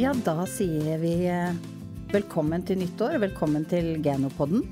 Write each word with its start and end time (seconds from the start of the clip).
Ja, 0.00 0.14
da 0.24 0.46
sier 0.48 0.96
vi 1.02 1.10
eh, 1.28 1.56
velkommen 2.08 2.62
til 2.64 2.78
nyttår, 2.80 3.18
velkommen 3.20 3.66
til 3.68 3.98
Genopodden. 4.00 4.62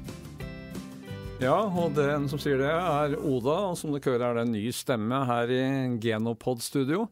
Ja, 1.43 1.67
og 1.69 1.99
den 1.99 2.31
som 2.33 2.41
sier 2.41 2.57
det, 2.63 2.71
er 2.71 3.17
Oda. 3.19 3.59
Og 3.69 3.77
som 3.77 3.93
dere 3.93 4.15
hører, 4.15 4.25
er 4.25 4.39
det 4.39 4.45
en 4.47 4.55
ny 4.55 4.63
stemme 4.73 5.19
her 5.29 5.53
i 5.53 5.61
Genopod-studio. 6.01 7.11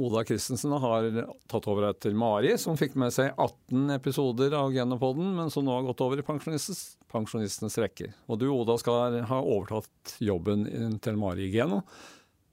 Oda 0.00 0.24
Christensen 0.24 0.72
har 0.80 1.10
tatt 1.52 1.68
over 1.68 1.90
etter 1.90 2.16
Mari, 2.16 2.54
som 2.56 2.80
fikk 2.80 2.96
med 2.96 3.12
seg 3.12 3.34
18 3.34 3.98
episoder 3.98 4.56
av 4.56 4.72
Genopodden, 4.72 5.34
men 5.36 5.52
som 5.52 5.68
nå 5.68 5.76
har 5.76 5.84
gått 5.90 6.00
over 6.06 6.22
i 6.22 6.24
pensjonistenes, 6.24 6.94
pensjonistenes 7.12 7.76
rekker. 7.84 8.14
Og 8.32 8.40
du, 8.40 8.48
Oda, 8.54 8.78
skal 8.80 9.20
ha 9.28 9.42
overtatt 9.42 10.16
jobben 10.24 10.64
til 11.04 11.20
Mari 11.20 11.50
i 11.50 11.52
Geno. 11.58 11.82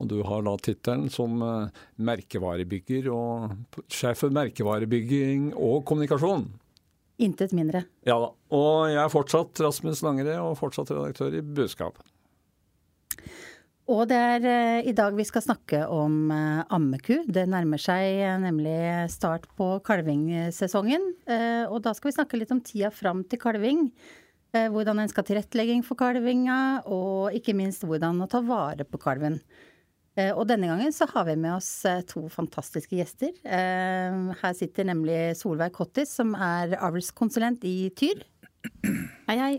Og 0.02 0.10
du 0.12 0.18
har 0.28 0.44
da 0.44 0.56
tittelen 0.60 1.08
som 1.12 1.40
uh, 1.40 1.72
merkevarebygger 2.04 3.08
og 3.14 3.86
sjef 3.92 4.26
for 4.26 4.36
merkevarebygging 4.36 5.54
og 5.54 5.86
kommunikasjon. 5.88 6.50
Intet 7.24 7.54
mindre. 7.56 7.86
Ja 8.04 8.18
da. 8.20 8.34
Og 8.56 8.90
jeg 8.92 9.00
er 9.00 9.14
fortsatt 9.14 9.62
Rasmus 9.64 10.04
Langere 10.04 10.36
og 10.44 10.58
fortsatt 10.60 10.92
redaktør 10.92 11.38
i 11.38 11.44
Budskap. 11.46 12.02
Og 13.86 14.02
det 14.10 14.18
er 14.18 14.48
uh, 14.50 14.90
i 14.90 14.96
dag 14.98 15.16
vi 15.16 15.28
skal 15.30 15.46
snakke 15.46 15.86
om 15.88 16.34
uh, 16.34 16.66
ammeku. 16.76 17.22
Det 17.32 17.46
nærmer 17.48 17.80
seg 17.80 18.20
nemlig 18.44 18.76
start 19.14 19.48
på 19.56 19.78
kalvingsesongen. 19.86 21.14
og 21.70 21.78
da 21.86 21.94
skal 21.96 22.10
vi 22.10 22.18
snakke 22.18 22.42
litt 22.42 22.52
om 22.52 22.60
tida 22.66 22.92
fram 22.92 23.24
til 23.24 23.40
kalving. 23.40 23.88
hvordan 24.52 25.00
en 25.00 25.10
skal 25.12 25.24
tilrettelegging 25.28 25.82
for 25.84 26.00
kalvinga, 26.00 26.84
og 26.88 27.34
ikke 27.36 27.56
minst 27.56 27.84
hvordan 27.84 28.22
å 28.24 28.28
ta 28.32 28.40
vare 28.40 28.86
på 28.88 29.00
kalven. 29.00 29.40
Og 30.16 30.46
denne 30.48 30.70
gangen 30.70 30.94
så 30.96 31.10
har 31.12 31.26
vi 31.28 31.34
med 31.36 31.58
oss 31.58 31.70
to 32.08 32.22
fantastiske 32.32 32.96
gjester. 32.96 33.34
Her 33.44 34.54
sitter 34.56 34.88
nemlig 34.88 35.18
Solveig 35.36 35.74
Kottis, 35.76 36.14
som 36.16 36.32
er 36.40 36.78
avlskonsulent 36.80 37.66
i 37.68 37.90
Tyr. 38.00 38.22
Hei, 39.28 39.36
hei. 39.36 39.52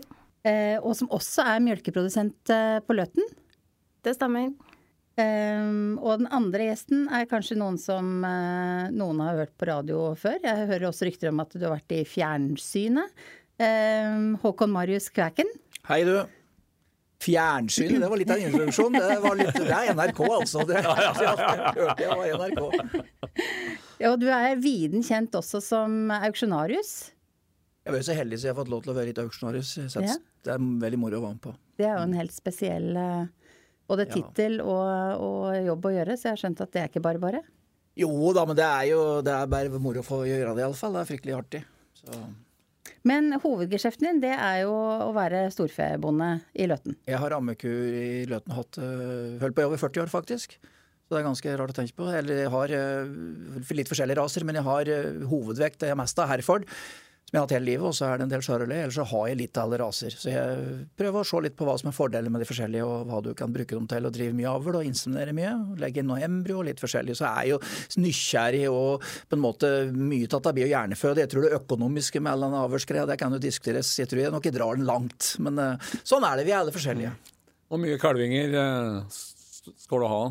Og 0.81 0.95
som 0.97 1.13
også 1.13 1.45
er 1.45 1.61
mjølkeprodusent 1.61 2.49
på 2.89 2.97
Løten. 2.97 3.29
Det 4.01 4.15
stemmer. 4.17 4.49
Um, 5.17 5.97
og 5.97 6.19
den 6.21 6.27
andre 6.29 6.67
gjesten 6.67 7.07
er 7.09 7.25
kanskje 7.29 7.55
noen 7.57 7.79
som 7.81 8.19
uh, 8.21 8.85
noen 8.93 9.21
har 9.25 9.39
hørt 9.39 9.55
på 9.57 9.65
radio 9.65 10.11
før. 10.19 10.37
Jeg 10.43 10.67
hører 10.69 10.91
også 10.91 11.07
rykter 11.07 11.31
om 11.31 11.41
at 11.41 11.55
du 11.55 11.63
har 11.65 11.73
vært 11.73 11.95
i 11.97 12.03
fjernsynet. 12.05 13.23
Um, 13.57 14.35
Håkon 14.43 14.75
Marius 14.75 15.09
Kvæken. 15.09 15.49
Hei, 15.89 16.03
du. 16.05 16.19
Fjernsynet, 17.23 18.01
det 18.03 18.09
var 18.11 18.19
litt 18.21 18.29
av 18.29 18.37
en 18.37 18.51
introduksjon. 18.51 18.93
Det, 18.93 19.19
litt, 19.39 19.55
det 19.57 19.73
er 19.73 19.93
NRK, 19.97 20.19
altså. 20.37 20.65
Det, 20.69 20.81
det 21.99 22.09
var 22.11 22.33
NRK. 22.37 22.59
Ja, 23.97 24.11
og 24.11 24.19
du 24.21 24.27
er 24.29 24.59
viden 24.61 25.05
kjent 25.05 25.33
også 25.37 25.61
som 25.65 26.11
auksjonarius. 26.13 26.93
Jeg 27.87 27.95
var 27.95 28.03
jo 28.03 28.05
så 28.05 28.17
heldig 28.19 28.37
så 28.37 28.49
jeg 28.49 28.53
har 28.53 28.59
fått 28.59 28.71
lov 28.71 28.83
til 28.85 28.93
å 28.93 28.97
være 28.99 29.09
litt 29.09 29.21
auksjonarius. 29.23 29.73
Ja. 29.95 30.17
Det 30.45 30.53
er 30.53 30.69
veldig 30.85 31.01
moro 31.01 31.19
å 31.19 31.25
være 31.25 31.37
med 31.39 31.43
på. 31.47 31.55
Det 31.79 31.87
er 31.87 31.95
jo 31.95 32.05
en 32.05 32.17
helt 32.17 32.35
spesiell 32.35 32.89
både 33.87 34.07
tittel 34.11 34.59
og, 34.61 35.21
og, 35.23 35.53
jobb 35.63 35.87
å 35.87 35.93
gjøre, 35.95 36.17
så 36.17 36.29
jeg 36.29 36.35
har 36.35 36.41
skjønt 36.43 36.65
at 36.65 36.73
det 36.73 36.81
er 36.81 36.91
ikke 36.91 37.05
bare 37.05 37.21
bare. 37.23 37.45
Jo 37.97 38.11
da, 38.35 38.43
men 38.45 38.57
det 38.59 38.65
er 38.67 38.89
jo 38.91 38.99
det 39.25 39.33
er 39.33 39.49
bare 39.49 39.81
moro 39.81 40.03
å 40.03 40.05
få 40.05 40.21
gjøre 40.27 40.53
det 40.57 40.65
iallfall. 40.65 40.93
Det 40.97 41.01
er 41.01 41.09
fryktelig 41.09 41.37
artig. 41.37 41.63
Så. 41.97 42.19
Men 43.07 43.33
hovedgeskjeften 43.43 44.09
din, 44.09 44.23
det 44.23 44.33
er 44.35 44.63
jo 44.65 44.73
å 44.73 45.11
være 45.15 45.47
storfebonde 45.53 46.31
i 46.57 46.67
Løten? 46.69 46.97
Jeg 47.07 47.21
har 47.21 47.35
ammeku 47.37 47.69
i 47.69 48.25
Løten 48.29 48.55
hatt 48.55 48.79
øh, 48.81 49.37
Holdt 49.41 49.57
på 49.57 49.63
i 49.63 49.69
over 49.69 49.81
40 49.81 50.05
år, 50.05 50.11
faktisk. 50.11 50.57
Så 51.07 51.15
det 51.15 51.21
er 51.21 51.27
ganske 51.29 51.57
rart 51.59 51.71
å 51.71 51.77
tenke 51.77 51.95
på. 51.95 52.07
Eller 52.11 52.43
jeg 52.43 52.53
har 52.53 52.73
øh, 52.75 53.75
litt 53.79 53.91
forskjellige 53.91 54.19
raser, 54.19 54.47
men 54.47 54.59
jeg 54.59 54.67
har 54.67 54.91
øh, 54.91 55.27
hovedvekt, 55.31 55.81
det 55.83 55.91
er 55.93 55.99
mest 55.99 56.19
av 56.19 56.31
Herford 56.33 56.67
som 57.27 57.35
jeg 57.35 57.41
har 57.41 57.43
hatt 57.43 57.53
hele 57.57 57.67
livet, 57.67 57.83
og 57.83 57.95
så 57.97 58.05
er 58.07 58.19
det 58.19 58.23
en 58.23 58.29
del 58.31 58.43
charolais. 58.45 58.85
Ellers 58.85 58.95
så 58.95 59.03
har 59.09 59.23
jeg 59.27 59.37
litt 59.41 59.57
av 59.59 59.65
alle 59.65 59.79
raser. 59.81 60.13
Så 60.15 60.29
jeg 60.31 60.85
prøver 60.95 61.19
å 61.19 61.27
se 61.27 61.41
litt 61.43 61.57
på 61.59 61.65
hva 61.67 61.73
som 61.75 61.89
er 61.91 61.95
fordeler 61.97 62.31
med 62.31 62.39
de 62.39 62.47
forskjellige, 62.47 62.85
og 62.87 63.09
hva 63.09 63.19
du 63.25 63.33
kan 63.35 63.51
bruke 63.51 63.75
dem 63.75 63.89
til. 63.91 64.07
å 64.07 64.11
drive 64.15 64.35
mye 64.37 64.53
avl 64.53 64.77
og 64.79 64.87
inseminere 64.87 65.33
mye. 65.35 65.51
Legge 65.83 65.99
inn 65.99 66.07
noe 66.07 66.23
embryo 66.23 66.61
og 66.61 66.69
litt 66.69 66.79
forskjellig. 66.79 67.17
Så 67.19 67.27
er 67.27 67.49
jeg 67.49 67.51
jo 67.51 67.59
nysgjerrig 68.05 68.63
og 68.71 69.03
på 69.03 69.35
en 69.35 69.43
måte 69.43 69.73
mye 69.91 70.31
tatt 70.31 70.47
av 70.47 70.55
bi- 70.55 70.63
og 70.69 70.71
hjerneføde. 70.71 71.25
Jeg 71.25 71.33
tror 71.33 71.43
det 71.43 71.59
økonomiske 71.59 72.23
med 72.23 72.31
all 72.31 72.47
den 72.47 73.05
det 73.11 73.19
kan 73.19 73.35
jo 73.35 73.43
diskuteres. 73.43 73.91
Jeg 73.99 74.07
tror 74.07 74.23
jeg 74.23 74.31
nok 74.31 74.47
jeg 74.47 74.55
drar 74.55 74.79
den 74.79 74.87
langt. 74.87 75.33
Men 75.43 75.59
uh, 75.59 75.93
sånn 76.07 76.23
er 76.23 76.39
det, 76.39 76.47
vi 76.47 76.55
er 76.55 76.61
alle 76.63 76.75
forskjellige. 76.75 77.11
Hvor 77.67 77.83
mye 77.83 77.99
kalvinger 77.99 78.55
uh, 78.55 79.17
skal 79.75 79.99
du 79.99 80.07
ha? 80.07 80.23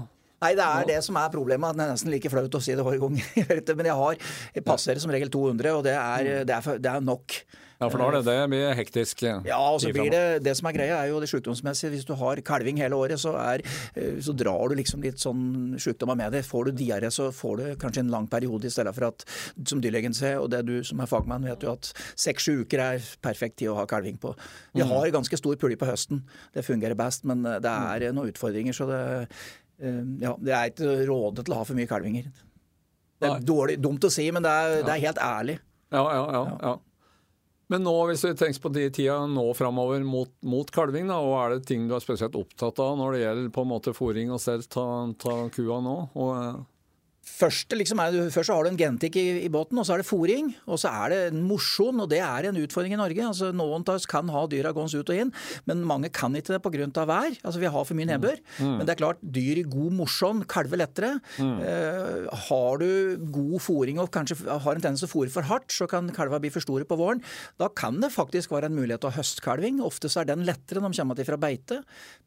Nei, 0.42 0.52
det 0.58 0.64
er 0.64 0.88
det 0.91 0.98
som 1.06 1.16
er 1.16 1.30
problemet. 1.32 1.76
Det 1.76 1.84
er 1.84 1.94
nesten 1.94 2.12
like 2.12 2.32
flaut 2.32 2.58
å 2.58 2.62
si 2.62 2.74
det 2.76 2.84
hver 2.84 2.98
gang. 3.00 3.20
Men 3.78 3.88
jeg 3.88 4.00
har, 4.00 4.26
jeg 4.56 4.66
passerer 4.66 5.00
som 5.02 5.14
regel 5.14 5.32
200, 5.32 5.70
og 5.78 5.86
det 5.86 5.94
er, 5.97 6.26
mm. 6.26 6.42
det 6.48 6.58
er, 6.58 6.82
det 6.82 6.92
er 6.92 7.06
nok. 7.06 7.41
Ja, 7.76 7.91
for 7.92 8.00
da 8.00 8.06
er 8.08 8.14
det 8.16 8.24
det 8.24 8.44
blir 8.48 8.70
hektisk. 8.76 9.22
Ja, 9.44 9.58
og 9.60 9.82
så 9.82 9.91
blir 9.92 10.08
det 10.08 10.44
Det 10.46 10.54
som 10.56 10.69
er 10.70 10.76
greia, 10.76 10.96
er 10.96 11.10
jo 11.10 11.19
det 11.20 11.28
sykdomsmessige. 11.28 11.91
Hvis 11.92 12.06
du 12.08 12.14
har 12.16 12.41
kalving 12.41 12.80
hele 12.80 12.96
året, 12.96 13.20
så, 13.20 13.34
er, 13.36 13.64
eh, 13.94 14.16
så 14.25 14.32
drar 14.32 14.72
du 14.72 14.76
liksom 14.78 15.04
litt 15.04 15.20
sånn 15.20 15.76
sykdommer 15.80 16.16
med 16.16 16.32
deg. 16.32 16.46
Får 16.46 16.70
du 16.70 16.80
diaré, 16.80 17.10
så 17.12 17.28
får 17.36 17.60
du 17.60 17.66
kanskje 17.82 18.06
en 18.06 18.14
lang 18.14 18.28
periode 18.32 18.69
i 18.69 18.72
stedet 18.72 18.94
for 18.96 19.10
at, 19.10 19.26
som 19.69 19.82
dyrlegen 19.84 20.16
ser, 20.16 20.38
og 20.41 20.48
det 20.54 20.62
du 20.69 20.80
som 20.88 21.04
er 21.04 21.10
fagmann 21.10 21.44
vet 21.44 21.69
jo 21.69 21.75
at 21.76 21.92
seks-sju 22.16 22.64
uker 22.64 22.84
er 22.86 23.12
perfekt 23.20 23.60
tid 23.60 23.75
å 23.75 23.76
ha 23.76 23.84
kalving 23.88 24.16
på. 24.25 24.32
Vi 24.72 24.80
mm. 24.80 24.96
har 24.96 25.12
ganske 25.19 25.41
stor 25.41 25.60
pulje 25.60 25.80
på 25.80 25.91
høsten. 25.91 26.25
Det 26.56 26.64
fungerer 26.64 26.96
best, 26.96 27.28
men 27.28 27.44
det 27.44 27.76
er 27.76 28.08
noen 28.08 28.32
utfordringer. 28.32 28.72
så 28.76 28.88
det 28.88 29.04
ja, 29.78 30.32
det 30.41 30.53
er 30.56 30.72
ikke 30.72 30.98
rådet 31.09 31.47
til 31.47 31.54
å 31.54 31.60
ha 31.60 31.69
for 31.69 31.78
mye 31.78 31.91
kalvinger. 31.91 32.28
Det 33.20 33.28
er 33.28 33.47
dårlig, 33.48 33.78
dumt 33.81 34.04
å 34.04 34.12
si, 34.12 34.26
men 34.32 34.44
det 34.44 34.53
er, 34.53 34.75
det 34.84 34.92
er 34.92 35.03
helt 35.06 35.22
ærlig. 35.22 35.56
Ja, 35.94 36.03
ja, 36.03 36.25
ja, 36.37 36.42
ja. 36.62 36.75
Men 37.72 37.82
nå, 37.82 37.94
hvis 38.06 38.22
du 38.22 38.31
tenker 38.38 38.62
på 38.62 38.70
de 38.75 38.84
tida 38.94 39.16
nå 39.26 39.44
framover 39.59 40.04
mot, 40.06 40.31
mot, 40.47 40.69
kalving, 40.70 41.09
da, 41.10 41.19
og 41.19 41.34
er 41.41 41.56
det 41.56 41.66
ting 41.66 41.88
du 41.88 41.97
er 41.97 42.04
spesielt 42.04 42.37
opptatt 42.38 42.78
av 42.82 42.94
når 43.00 43.16
det 43.16 43.22
gjelder 43.25 43.48
på 43.56 43.64
en 43.64 43.70
måte 43.72 43.94
fôring 43.97 44.31
og 44.34 44.42
selv 44.42 44.69
ta, 44.70 44.87
ta 45.19 45.34
kua 45.54 45.81
nå? 45.82 45.97
Og, 46.14 46.60
Først, 47.26 47.75
liksom 47.75 47.98
først 48.32 48.53
har 48.53 48.64
du 48.64 48.70
en 48.70 48.78
genetikk 48.78 49.16
i, 49.19 49.25
i, 49.42 49.48
båten, 49.53 49.76
og 49.81 49.84
så 49.84 49.97
er 49.97 50.00
det 50.00 50.06
fòring. 50.09 50.53
Og 50.70 50.78
så 50.81 50.92
er 51.03 51.12
det 51.12 51.19
en 51.32 51.42
mosjon, 51.44 51.98
og 52.00 52.09
det 52.09 52.20
er 52.22 52.47
en 52.48 52.59
utfordring 52.62 52.94
i 52.94 53.00
Norge. 53.00 53.25
Altså, 53.26 53.50
noen 53.53 53.82
av 53.82 53.98
oss 53.98 54.06
kan 54.09 54.31
ha 54.32 54.44
dyra 54.48 54.70
gående 54.76 55.03
ut 55.03 55.10
og 55.10 55.19
inn, 55.25 55.32
men 55.69 55.82
mange 55.84 56.09
kan 56.14 56.32
ikke 56.38 56.54
det 56.54 56.62
pga. 56.64 57.04
vær. 57.10 57.34
Altså, 57.42 57.60
vi 57.60 57.69
har 57.75 57.84
for 57.88 57.98
mye 57.98 58.09
nedbør. 58.12 58.38
Mm. 58.56 58.62
mm. 58.62 58.76
Men 58.78 58.87
det 58.87 58.94
er 58.94 59.00
klart, 59.03 59.20
dyr 59.20 59.60
i 59.60 59.66
god 59.66 59.97
mosjon 59.98 60.44
kalver 60.48 60.81
lettere. 60.81 61.16
Mm. 61.42 61.59
Eh, 61.66 62.38
har 62.47 62.78
du 62.81 63.26
god 63.34 63.58
fòring 63.66 64.00
og 64.00 64.12
kanskje 64.14 64.38
har 64.47 64.78
en 64.78 64.87
tendens 64.87 65.03
til 65.03 65.10
å 65.10 65.14
fòre 65.16 65.34
for 65.34 65.50
hardt, 65.50 65.69
så 65.75 65.91
kan 65.91 66.08
kalva 66.14 66.41
bli 66.41 66.53
for 66.54 66.64
store 66.64 66.87
på 66.88 67.00
våren. 67.00 67.25
Da 67.60 67.69
kan 67.69 67.98
det 68.00 68.14
faktisk 68.14 68.54
være 68.54 68.70
en 68.70 68.78
mulighet 68.78 69.03
til 69.03 69.10
å 69.10 69.16
ha 69.16 69.20
høstkalving. 69.20 69.82
Ofte 69.84 70.12
så 70.12 70.22
er 70.22 70.31
den 70.31 70.47
lettere 70.47 70.81
når 70.81 70.94
de 70.94 71.03
kommer 71.03 71.19
til 71.19 71.28
fra 71.28 71.41
beite. 71.43 71.82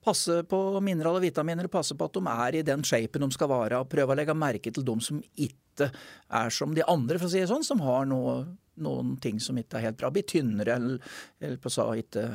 Passe 0.05 0.41
på 0.49 0.61
mineral 0.83 1.17
og 1.21 1.25
vitaminer, 1.25 1.71
passe 1.71 1.95
på 1.95 2.11
at 2.11 2.19
de 2.19 2.35
er 2.35 2.59
i 2.59 2.67
den 2.67 2.85
shapen 2.85 3.25
de 3.25 3.31
skal 3.35 3.51
være, 3.51 3.81
og 3.81 3.89
prøve 3.91 4.13
å 4.13 4.19
legge 4.19 4.37
merke 4.37 4.75
til 4.75 4.85
de 4.89 5.05
som 5.05 5.23
ikke 5.35 5.89
er 6.35 6.51
som 6.53 6.75
de 6.75 6.83
andre, 6.91 7.17
for 7.17 7.29
å 7.29 7.31
si 7.31 7.39
det 7.39 7.49
sånn, 7.51 7.65
som 7.65 7.81
har 7.85 8.09
noe, 8.09 8.41
noen 8.83 9.15
ting 9.23 9.39
som 9.43 9.57
ikke 9.59 9.79
er 9.79 9.89
helt 9.89 9.99
bra. 10.01 10.11
Blir 10.13 10.27
tynnere 10.27 10.75
eller, 10.75 11.17
eller 11.39 11.59
på 11.61 11.71
sa 11.73 11.91
ikke 11.95 12.29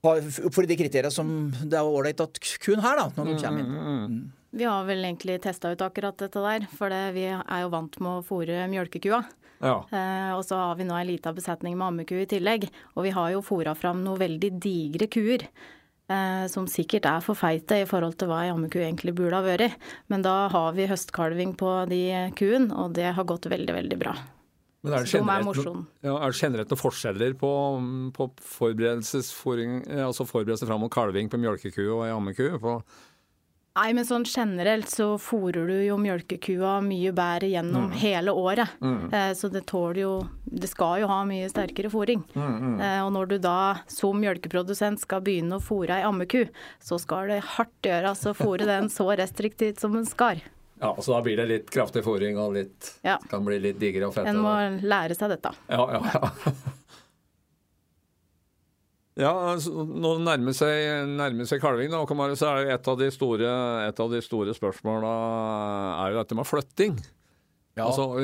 for 0.00 0.64
de 0.64 0.76
kriteriene 0.80 1.12
som 1.12 1.50
det 1.60 1.76
er 1.76 1.84
ålreit 1.84 2.20
at 2.24 2.38
kun 2.62 2.80
her, 2.80 2.96
da, 2.96 3.10
når 3.16 3.26
de 3.28 3.34
kommer 3.42 3.60
inn. 3.60 3.74
Mm, 3.74 3.80
mm, 3.80 4.04
mm. 4.14 4.54
Vi 4.60 4.66
har 4.66 4.86
vel 4.88 5.04
egentlig 5.04 5.36
testa 5.44 5.70
ut 5.70 5.82
akkurat 5.84 6.16
dette 6.18 6.40
der, 6.42 6.64
for 6.74 6.90
det, 6.90 7.02
vi 7.14 7.26
er 7.30 7.60
jo 7.62 7.68
vant 7.74 8.00
med 8.02 8.16
å 8.16 8.24
fôre 8.26 8.64
mjølkekua. 8.72 9.20
Ja. 9.60 9.74
Eh, 9.92 10.30
og 10.32 10.42
så 10.48 10.56
har 10.56 10.78
vi 10.78 10.86
nå 10.88 10.96
ei 10.96 11.04
lita 11.12 11.34
besetning 11.36 11.76
med 11.76 11.90
ammeku 11.90 12.16
i 12.16 12.28
tillegg. 12.28 12.66
Og 12.96 13.04
vi 13.06 13.12
har 13.14 13.34
jo 13.34 13.44
fôra 13.44 13.76
fram 13.76 14.00
noen 14.06 14.22
veldig 14.22 14.50
digre 14.62 15.10
kuer. 15.12 15.44
Eh, 16.10 16.44
som 16.50 16.66
sikkert 16.66 17.06
er 17.06 17.22
for 17.22 17.38
feite 17.38 17.84
i 17.84 17.86
forhold 17.86 18.16
til 18.18 18.30
hva 18.30 18.40
ei 18.42 18.50
ammeku 18.50 18.80
egentlig 18.82 19.14
burde 19.14 19.38
ha 19.38 19.44
vært. 19.46 19.76
Men 20.10 20.24
da 20.26 20.48
har 20.50 20.74
vi 20.74 20.88
høstkalving 20.90 21.54
på 21.60 21.70
de 21.90 22.02
kuene, 22.38 22.74
og 22.74 22.96
det 22.98 23.12
har 23.14 23.28
gått 23.28 23.46
veldig, 23.50 23.76
veldig 23.76 23.98
bra. 24.00 24.16
Men 24.82 24.96
er 24.96 25.04
det 25.04 25.12
generelt, 25.12 25.60
er 25.60 26.08
ja, 26.08 26.14
er 26.16 26.32
det 26.32 26.40
generelt 26.40 26.70
noen 26.72 26.80
forskjeller 26.80 27.34
på, 27.38 27.50
på 28.16 28.26
altså 28.40 30.24
forberedelse 30.24 30.66
fram 30.66 30.80
mot 30.80 30.92
kalving 30.92 31.28
på 31.30 31.38
mjølkeku 31.38 31.82
og 31.84 32.06
ei 32.06 32.14
ammeku? 32.14 32.46
På 32.62 32.78
Nei, 33.78 33.92
men 33.94 34.02
sånn 34.02 34.24
generelt 34.26 34.90
så 34.90 35.12
fôrer 35.22 35.68
du 35.70 35.76
jo 35.84 35.94
mjølkekua 36.02 36.80
mye 36.82 37.12
bedre 37.14 37.52
gjennom 37.52 37.86
mm. 37.92 37.98
hele 38.02 38.34
året. 38.34 38.72
Mm. 38.82 39.04
Eh, 39.14 39.30
så 39.38 39.48
det 39.52 39.62
tåler 39.70 40.00
jo 40.02 40.14
Det 40.44 40.66
skal 40.66 41.04
jo 41.04 41.10
ha 41.10 41.20
mye 41.28 41.46
sterkere 41.52 41.90
fôring. 41.92 42.24
Mm, 42.34 42.48
mm. 42.50 42.80
eh, 42.82 43.00
og 43.04 43.12
når 43.14 43.30
du 43.30 43.36
da 43.44 43.60
som 43.86 44.18
mjølkeprodusent 44.18 45.04
skal 45.04 45.22
begynne 45.22 45.60
å 45.60 45.62
fôre 45.62 46.00
ei 46.00 46.06
ammeku, 46.06 46.48
så 46.82 46.98
skal 46.98 47.30
det 47.30 47.44
hardt 47.54 47.86
gjøres 47.86 48.26
å 48.26 48.34
fôre 48.34 48.66
den 48.66 48.90
så 48.90 49.06
restriktivt 49.14 49.78
som 49.80 49.94
en 49.94 50.08
skal. 50.08 50.42
Ja, 50.80 50.90
så 50.98 51.14
da 51.14 51.22
blir 51.22 51.38
det 51.38 51.46
litt 51.46 51.70
kraftig 51.70 52.02
fôring 52.02 52.40
og 52.40 52.54
litt 52.56 52.94
ja. 53.06 53.18
Kan 53.30 53.44
bli 53.46 53.60
litt 53.60 53.78
diggere 53.78 54.08
og 54.08 54.16
fettere. 54.16 54.34
En 54.34 54.42
må 54.42 54.82
lære 54.82 55.14
seg 55.14 55.30
dette. 55.36 55.54
Ja, 55.70 55.86
ja, 55.94 56.02
ja. 56.10 56.54
Ja, 59.18 59.32
altså, 59.52 59.82
Nå 59.84 60.12
nærmer 60.22 60.54
seg, 60.54 61.08
nærmer 61.18 61.48
seg 61.48 61.62
kalving, 61.62 61.90
da, 61.90 62.02
så 62.38 62.52
er 62.52 62.74
et 62.76 62.90
av 62.92 63.00
de 63.00 63.08
store, 63.12 63.54
et 63.88 64.02
av 64.04 64.12
de 64.12 64.20
store 64.22 64.54
spørsmåla 64.56 65.14
er 66.04 66.12
jo 66.12 66.20
dette 66.20 66.38
med 66.38 66.48
flytting. 66.48 67.00
Ja. 67.78 67.88
Altså, 67.88 68.22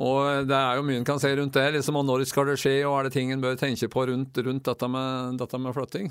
og 0.00 0.48
det 0.48 0.56
er 0.56 0.78
jo 0.78 0.84
mye 0.88 0.96
en 1.02 1.04
kan 1.04 1.20
se 1.20 1.28
rundt 1.36 1.52
det. 1.52 1.66
liksom, 1.74 1.98
og 2.00 2.06
Når 2.08 2.24
skal 2.24 2.48
det 2.48 2.56
skje, 2.62 2.74
og 2.88 2.96
er 2.96 3.06
det 3.06 3.12
ting 3.12 3.32
en 3.32 3.42
bør 3.42 3.58
tenke 3.60 3.88
på 3.92 4.06
rundt, 4.08 4.38
rundt 4.40 4.64
dette, 4.64 4.88
med, 4.88 5.36
dette, 5.38 5.58
med, 5.60 5.74
flytting? 5.76 6.08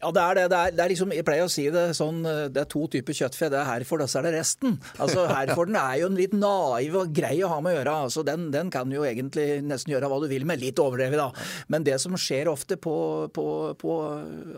Ja, 0.00 0.10
det 0.10 0.22
er 0.22 0.34
det. 0.34 0.46
det, 0.50 0.58
er, 0.58 0.74
det 0.74 0.84
er 0.84 0.92
liksom, 0.92 1.14
jeg 1.14 1.26
pleier 1.26 1.46
å 1.46 1.52
si 1.52 1.68
det 1.70 1.84
sånn, 1.96 2.20
det 2.50 2.64
er 2.64 2.70
to 2.70 2.84
typer 2.90 3.16
kjøttfe. 3.16 3.50
Det 3.52 3.60
er 3.60 3.68
herfor, 3.68 4.02
og 4.02 4.10
så 4.10 4.20
er 4.20 4.28
det 4.28 4.34
resten. 4.40 4.80
Altså, 4.98 5.28
Herforden 5.30 5.78
er 5.78 6.00
jo 6.02 6.10
en 6.10 6.18
litt 6.18 6.34
naiv 6.34 6.98
og 7.04 7.12
grei 7.14 7.36
å 7.46 7.52
ha 7.54 7.60
med 7.62 7.76
å 7.76 7.78
gjøre. 7.78 7.98
altså 8.08 8.26
Den, 8.26 8.48
den 8.54 8.72
kan 8.74 8.90
jo 8.90 9.06
egentlig 9.06 9.60
nesten 9.62 9.94
gjøre 9.94 10.10
hva 10.10 10.18
du 10.24 10.26
vil 10.30 10.48
med. 10.48 10.60
Litt 10.60 10.82
overdrevet, 10.82 11.20
da. 11.20 11.30
Men 11.70 11.86
det 11.86 12.00
som 12.02 12.18
skjer 12.18 12.50
ofte 12.50 12.80
på, 12.82 12.96
på, 13.36 13.46
på 13.78 14.00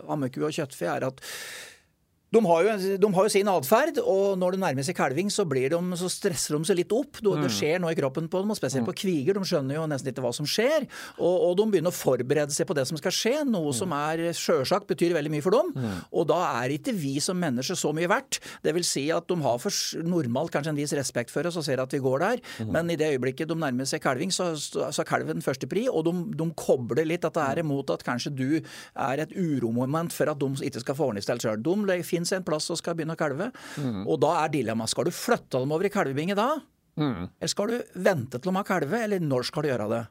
ammeku 0.09 0.41
og 0.41 0.57
kjøttfe, 0.57 0.89
er 0.89 1.07
at 1.11 1.21
de 2.33 2.41
har, 2.47 2.65
jo, 2.65 2.97
de 2.97 3.09
har 3.15 3.27
jo, 3.27 3.31
sin 3.31 3.49
atferd, 3.51 3.99
og 4.01 4.37
når 4.41 4.55
det 4.55 4.61
nærmer 4.63 4.85
seg 4.85 4.97
kalving, 4.97 5.29
så, 5.33 5.45
de, 5.45 5.81
så, 5.99 6.09
stresser 6.11 6.57
de 6.57 6.69
seg 6.69 6.79
litt 6.79 6.93
opp. 6.95 7.19
Det 7.21 7.33
mm. 7.43 7.47
skjer 7.53 7.81
noe 7.83 7.93
i 7.93 7.97
kroppen 7.99 8.29
på 8.31 8.41
dem, 8.41 8.53
og 8.53 8.57
spesielt 8.57 8.87
på 8.87 8.95
mm. 8.95 8.99
kviger. 9.03 9.37
De 9.37 9.49
skjønner 9.49 9.77
jo 9.77 9.85
nesten 9.89 10.09
ikke 10.09 10.23
hva 10.25 10.33
som 10.35 10.47
skjer. 10.49 10.87
Og, 11.19 11.35
og 11.49 11.57
de 11.59 11.67
begynner 11.73 11.93
å 11.93 11.95
forberede 11.95 12.55
seg 12.55 12.69
på 12.69 12.77
det 12.77 12.87
som 12.89 12.99
skal 12.99 13.13
skje, 13.15 13.35
noe 13.45 13.69
mm. 13.69 13.77
som 13.77 13.93
er 13.97 14.23
sjølsagt 14.37 14.89
betyr 14.89 15.15
veldig 15.17 15.33
mye 15.33 15.45
for 15.45 15.57
dem. 15.57 15.73
Og 16.11 16.27
da 16.31 16.39
er 16.63 16.73
ikke 16.77 16.95
vi 16.97 17.15
som 17.23 17.37
mennesker 17.39 17.77
så 17.79 17.93
mye 17.95 18.09
verdt. 18.09 18.41
Det 18.65 18.73
vil 18.75 18.87
si 18.87 19.05
at 19.13 19.29
de 19.29 19.37
har 19.43 19.61
for 19.61 20.03
normalt 20.07 20.53
kanskje 20.53 20.73
en 20.73 20.79
viss 20.79 20.95
respekt 20.97 21.33
for 21.33 21.45
oss 21.49 21.59
og 21.59 21.67
ser 21.67 21.81
at 21.83 21.93
vi 21.93 22.01
går 22.03 22.23
der, 22.23 22.41
men 22.69 22.89
i 22.91 22.97
det 22.99 23.11
øyeblikket 23.13 23.49
de 23.49 23.57
nærmer 23.59 23.87
seg 23.89 24.01
kalving, 24.03 24.31
så, 24.33 24.51
så 24.57 25.03
er 25.03 25.07
kalven 25.07 25.43
førstepri, 25.43 25.85
og 25.91 26.05
de, 26.07 26.13
de 26.39 26.47
kobler 26.57 27.05
litt 27.07 27.23
dette 27.25 27.43
her 27.43 27.61
imot 27.61 27.93
at 27.93 28.03
kanskje 28.05 28.33
du 28.33 28.47
er 28.57 29.23
et 29.23 29.33
uromoment 29.37 30.13
for 30.13 30.31
at 30.31 30.39
de 30.41 30.67
ikke 30.67 30.83
skal 30.83 30.97
få 30.97 31.09
ordentlig 31.09 31.25
stelt 31.27 31.45
sjøl. 31.45 31.61
Finnes 32.23 32.39
en 32.39 32.47
plass 32.47 32.71
og 32.71 32.79
skal 32.79 32.95
begynne 32.95 33.17
å 33.17 33.19
kalve. 33.19 33.51
Mm. 33.77 34.03
Og 34.07 34.19
da 34.23 34.37
er 34.43 34.53
dilemmaet 34.53 34.93
skal 34.93 35.09
du 35.09 35.15
flytte 35.15 35.59
dem 35.59 35.75
over 35.75 35.87
i 35.87 35.93
kalvebinge 35.93 36.37
da? 36.39 36.55
Mm. 36.99 37.29
Eller 37.39 37.51
skal 37.51 37.71
du 37.71 37.95
vente 37.99 38.39
til 38.39 38.51
de 38.51 38.59
har 38.59 38.67
kalve, 38.67 38.99
eller 39.03 39.23
når 39.23 39.49
skal 39.49 39.65
du 39.65 39.73
gjøre 39.73 39.89
det? 39.91 40.03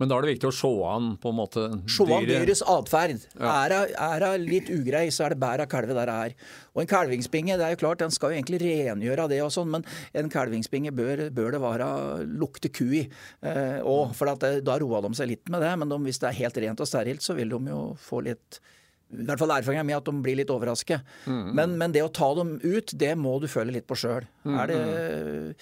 Men 0.00 0.08
da 0.08 0.16
er 0.16 0.24
det 0.24 0.30
viktig 0.30 0.48
å 0.48 0.54
se 0.56 0.68
an 0.88 1.08
på 1.20 1.28
en 1.28 1.36
måte 1.36 1.62
Se 1.92 2.06
an 2.06 2.24
dyrets 2.24 2.62
atferd. 2.64 3.26
Ja. 3.36 3.50
Er 3.68 4.24
hun 4.24 4.46
litt 4.48 4.70
ugrei, 4.72 5.02
så 5.12 5.26
er 5.26 5.34
det 5.34 5.40
bedre 5.42 5.66
å 5.66 5.68
kalve 5.68 5.92
der 5.92 6.08
det 6.08 6.14
er. 6.30 6.36
Og 6.72 6.80
en 6.80 6.88
kalvingsbinge 6.88 7.58
det 7.60 7.66
er 7.66 7.74
jo 7.74 7.82
klart, 7.82 8.00
den 8.00 8.14
skal 8.14 8.32
jo 8.32 8.38
egentlig 8.38 8.62
rengjøre 8.64 9.28
det, 9.28 9.42
og 9.44 9.52
sånn, 9.52 9.68
men 9.74 9.84
en 10.16 10.32
kalvingsbinge 10.32 10.94
bør, 10.96 11.26
bør 11.36 11.52
det 11.52 11.60
være 11.60 11.90
lukte 12.30 12.72
ku 12.72 12.86
i. 13.02 13.04
Eh, 13.44 13.78
og, 13.84 14.16
for 14.16 14.32
det, 14.40 14.62
da 14.64 14.80
roer 14.80 15.04
de 15.04 15.12
seg 15.20 15.34
litt 15.34 15.52
med 15.52 15.60
det, 15.66 15.74
men 15.82 15.92
de, 15.92 16.00
hvis 16.08 16.22
det 16.24 16.30
er 16.30 16.40
helt 16.46 16.64
rent 16.64 16.80
og 16.80 16.88
sterilt, 16.88 17.26
så 17.26 17.36
vil 17.36 17.52
de 17.52 17.60
jo 17.68 17.82
få 18.00 18.24
litt 18.24 18.62
i 19.10 19.26
hvert 19.26 19.42
fall 19.42 19.52
erfaringa 19.56 19.84
mi 19.86 19.96
at 19.96 20.06
de 20.06 20.14
blir 20.22 20.38
litt 20.38 20.52
overrasket. 20.54 21.06
Mm. 21.26 21.46
Men, 21.58 21.76
men, 21.80 21.94
det 21.94 22.04
å 22.06 22.12
ta 22.14 22.30
dem 22.38 22.56
ut, 22.62 22.94
det 22.94 23.14
må 23.18 23.38
du 23.42 23.48
føle 23.50 23.74
litt 23.74 23.88
på 23.90 23.98
sjøl. 23.98 24.26
Mm. 24.46 25.52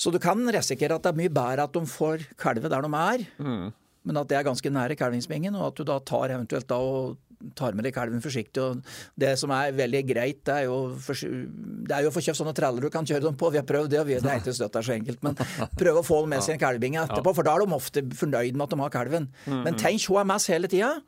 Så 0.00 0.12
du 0.12 0.18
kan 0.22 0.40
risikere 0.54 0.96
at 0.96 1.04
det 1.04 1.12
er 1.12 1.20
mye 1.20 1.32
bedre 1.32 1.66
at 1.68 1.76
de 1.76 1.84
får 1.86 2.24
kalve 2.40 2.70
der 2.72 2.86
de 2.86 2.90
er, 2.96 3.26
mm. 3.38 3.66
men 4.08 4.20
at 4.20 4.30
det 4.30 4.38
er 4.38 4.46
ganske 4.48 4.72
nære 4.72 4.96
kalvingsbingen, 4.98 5.58
og 5.58 5.70
at 5.70 5.80
du 5.80 5.84
da 5.88 5.98
tar 6.00 6.32
eventuelt 6.32 6.70
da 6.70 6.78
og 6.80 7.18
tar 7.56 7.76
med 7.76 7.86
deg 7.86 7.94
kalven 7.96 8.20
forsiktig. 8.20 8.62
og 8.62 8.80
Det 9.16 9.32
som 9.40 9.52
er 9.56 9.76
veldig 9.76 10.02
greit, 10.08 10.40
det 10.46 10.56
er 10.58 10.66
jo, 10.68 10.78
for, 11.00 11.16
det 11.16 11.96
er 11.96 12.04
jo 12.04 12.10
å 12.10 12.14
få 12.14 12.22
kjøpt 12.24 12.40
sånne 12.40 12.56
traller 12.56 12.84
du 12.84 12.90
kan 12.92 13.06
kjøre 13.08 13.24
dem 13.28 13.38
på. 13.40 13.52
Vi 13.52 13.60
har 13.60 13.68
prøvd 13.68 13.92
det, 13.92 14.00
og 14.02 14.08
vi, 14.08 14.18
det 14.20 14.32
er 14.32 14.42
ikke 14.42 14.56
støtt 14.56 14.76
så 14.76 14.96
enkelt. 14.96 15.22
Men 15.24 15.38
prøv 15.82 16.00
å 16.00 16.06
få 16.06 16.22
dem 16.24 16.34
med 16.36 16.44
seg 16.44 16.56
en 16.56 16.64
kalvebinge 16.64 17.04
etterpå, 17.06 17.34
for 17.36 17.46
da 17.46 17.56
er 17.56 17.64
de 17.64 17.78
ofte 17.78 18.04
fornøyd 18.22 18.58
med 18.58 18.66
at 18.66 18.74
de 18.74 18.82
har 18.82 18.96
kalven. 18.96 19.30
Mm, 19.46 19.62
men 19.62 19.72
mm. 19.72 19.80
tenk 19.80 20.04
HMS 20.04 20.50
hele 20.52 20.70
tida. 20.72 20.98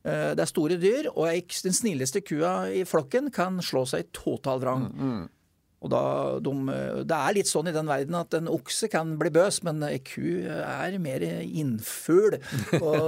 Eh, 0.00 0.30
det 0.36 0.44
er 0.44 0.48
store 0.48 0.78
dyr, 0.80 1.10
og 1.12 1.28
den 1.28 1.76
snilleste 1.76 2.22
kua 2.24 2.70
i 2.72 2.86
flokken 2.88 3.28
kan 3.34 3.60
slå 3.64 3.84
seg 3.88 4.08
total 4.16 4.62
vrang. 4.62 4.88
Mm, 4.88 5.12
mm. 5.12 5.28
Og 5.80 5.88
da, 5.88 6.00
de, 6.44 6.52
Det 7.08 7.16
er 7.16 7.36
litt 7.38 7.48
sånn 7.48 7.70
i 7.70 7.72
den 7.72 7.88
verden 7.88 8.16
at 8.18 8.34
en 8.36 8.50
okse 8.52 8.90
kan 8.92 9.14
bli 9.20 9.30
bøs, 9.32 9.62
men 9.64 9.80
ei 9.86 9.96
ku 10.04 10.42
er 10.44 10.98
mer 11.00 11.24
innfugl. 11.24 12.36
Og, 12.80 13.00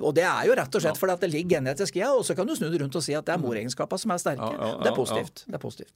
og, 0.00 0.10
det 0.16 0.24
er 0.24 0.48
jo 0.48 0.56
rett 0.56 0.78
og 0.78 0.84
slett 0.84 1.00
fordi 1.00 1.18
det 1.20 1.32
ligger 1.34 1.58
genetisk 1.58 1.98
i 2.00 2.06
og 2.06 2.24
så 2.24 2.36
kan 2.36 2.48
du 2.48 2.54
snu 2.56 2.70
det 2.72 2.80
rundt 2.80 2.96
og 2.96 3.04
si 3.04 3.12
at 3.16 3.26
det 3.26 3.34
er 3.34 3.42
mm. 3.42 3.44
moregenskapene 3.44 4.00
som 4.00 4.14
er 4.14 4.22
sterke. 4.22 4.48
Ja, 4.48 4.56
ja, 4.56 4.70
ja, 4.72 4.80
det 4.80 4.90
er 4.92 4.96
positivt. 4.96 5.44
Det 5.44 5.58
er 5.58 5.62
positivt. 5.62 5.94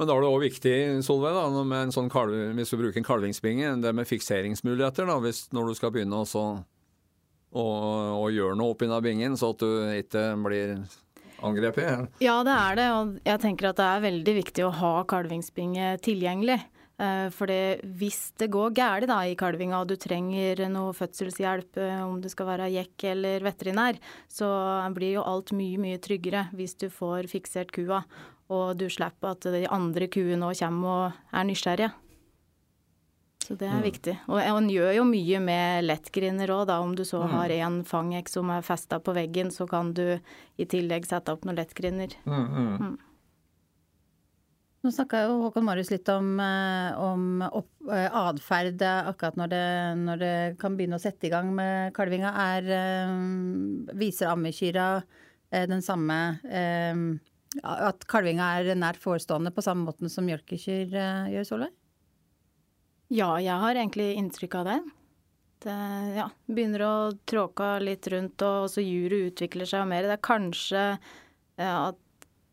Men 0.00 0.08
da 0.08 0.14
er 0.16 0.24
det 0.24 0.28
òg 0.32 0.42
viktig 0.42 0.76
Solveig, 1.06 1.36
da, 1.36 1.64
med 1.68 1.86
en 1.86 1.94
sånn 1.94 2.08
kalv, 2.12 2.32
hvis 2.56 2.72
du 2.72 2.78
bruker 2.80 2.98
en 2.98 3.06
kalvingsbinge, 3.06 3.74
det 3.84 3.92
med 3.94 4.08
fikseringsmuligheter. 4.08 5.06
da, 5.08 5.18
hvis, 5.22 5.44
Når 5.52 5.68
du 5.68 5.78
skal 5.78 5.92
begynne 5.94 6.22
å 6.22 6.28
og, 7.52 7.78
og 8.18 8.28
gjør 8.32 8.58
noe 8.58 8.74
oppi 8.74 8.88
bingen, 9.04 9.36
så 9.36 9.52
at 9.52 9.62
du 9.62 9.70
ikke 9.98 10.26
blir 10.44 10.76
angrepet? 11.42 12.12
Ja, 12.22 12.40
det 12.46 12.54
er 12.56 12.78
det. 12.78 12.88
Og 12.96 13.16
jeg 13.26 13.42
tenker 13.42 13.70
at 13.70 13.80
det 13.80 13.88
er 13.88 14.06
veldig 14.06 14.36
viktig 14.40 14.66
å 14.66 14.76
ha 14.82 14.94
kalvingsbinge 15.08 15.96
tilgjengelig. 16.04 16.60
Eh, 17.02 17.28
for 17.34 17.50
hvis 17.98 18.20
det 18.38 18.50
går 18.52 18.74
galt 18.76 19.10
i 19.10 19.34
kalvinga 19.38 19.80
og 19.80 19.90
du 19.90 19.96
trenger 19.96 20.66
noe 20.70 20.92
fødselshjelp, 20.94 21.80
eh, 21.80 22.02
om 22.04 22.20
det 22.22 22.30
skal 22.32 22.50
være 22.52 22.70
jekk 22.74 23.08
eller 23.14 23.46
veterinær, 23.48 23.98
så 24.30 24.48
blir 24.94 25.18
jo 25.18 25.26
alt 25.26 25.54
mye, 25.56 25.80
mye 25.80 25.98
tryggere 26.02 26.48
hvis 26.52 26.76
du 26.78 26.88
får 26.92 27.30
fiksert 27.32 27.72
kua. 27.74 28.04
Og 28.52 28.76
du 28.76 28.88
slipper 28.92 29.32
at 29.32 29.48
de 29.48 29.66
andre 29.72 30.08
kuene 30.12 30.50
òg 30.50 30.60
kommer 30.60 30.88
og 30.92 31.20
er 31.32 31.46
nysgjerrige. 31.48 31.92
Så 33.42 33.56
det 33.58 33.66
er 33.66 33.80
mm. 33.80 33.86
viktig. 33.86 34.16
Og 34.30 34.38
en 34.38 34.68
gjør 34.70 34.92
jo 35.00 35.06
mye 35.08 35.38
med 35.42 35.86
lettgriner 35.88 36.50
òg, 36.54 36.66
da. 36.70 36.78
Om 36.84 36.92
du 36.98 37.02
så 37.06 37.24
mm. 37.24 37.32
har 37.34 37.54
en 37.56 37.78
fangek 37.86 38.30
som 38.30 38.52
er 38.54 38.66
festa 38.66 39.00
på 39.02 39.14
veggen, 39.16 39.50
så 39.50 39.66
kan 39.70 39.90
du 39.96 40.04
i 40.14 40.68
tillegg 40.68 41.08
sette 41.08 41.34
opp 41.34 41.46
noen 41.48 41.58
lettgriner. 41.58 42.14
Mm, 42.22 42.44
mm. 42.44 42.76
mm. 42.84 43.00
Nå 44.82 44.90
snakka 44.90 45.20
jo 45.28 45.34
Håkon 45.44 45.62
Marius 45.62 45.92
litt 45.92 46.08
om, 46.10 46.32
eh, 46.42 46.96
om 46.98 47.42
eh, 47.46 48.08
atferd 48.18 48.82
akkurat 48.82 49.36
når 49.38 49.52
det, 49.52 49.66
når 50.00 50.22
det, 50.22 50.32
kan 50.58 50.74
begynne 50.78 50.98
å 50.98 51.02
sette 51.02 51.28
i 51.28 51.30
gang 51.30 51.52
med 51.54 51.92
kalvinga. 51.94 52.32
Er, 52.48 52.70
eh, 52.78 53.92
viser 53.98 54.32
ammekyra 54.32 54.88
den 55.52 55.82
samme 55.84 56.16
At 57.60 58.06
kalvinga 58.08 58.46
er 58.56 58.70
nært 58.80 58.96
forestående 58.96 59.50
på 59.52 59.60
samme 59.60 59.84
måten 59.84 60.08
som 60.08 60.24
mjølkekyr 60.24 60.94
gjør, 61.28 61.44
Solveig? 61.44 61.74
Ja, 63.12 63.34
jeg 63.42 63.60
har 63.60 63.76
egentlig 63.76 64.14
inntrykk 64.16 64.54
av 64.62 64.68
det. 64.70 64.78
Det 65.62 65.80
ja, 66.16 66.28
begynner 66.48 66.84
å 66.86 66.94
tråke 67.28 67.74
litt 67.84 68.08
rundt, 68.10 68.42
og 68.46 68.70
så 68.72 68.82
juret 68.82 69.32
utvikler 69.32 69.68
seg 69.68 69.84
mer. 69.90 70.08
Det 70.08 70.16
er 70.16 70.24
kanskje 70.24 70.86
at 71.60 72.00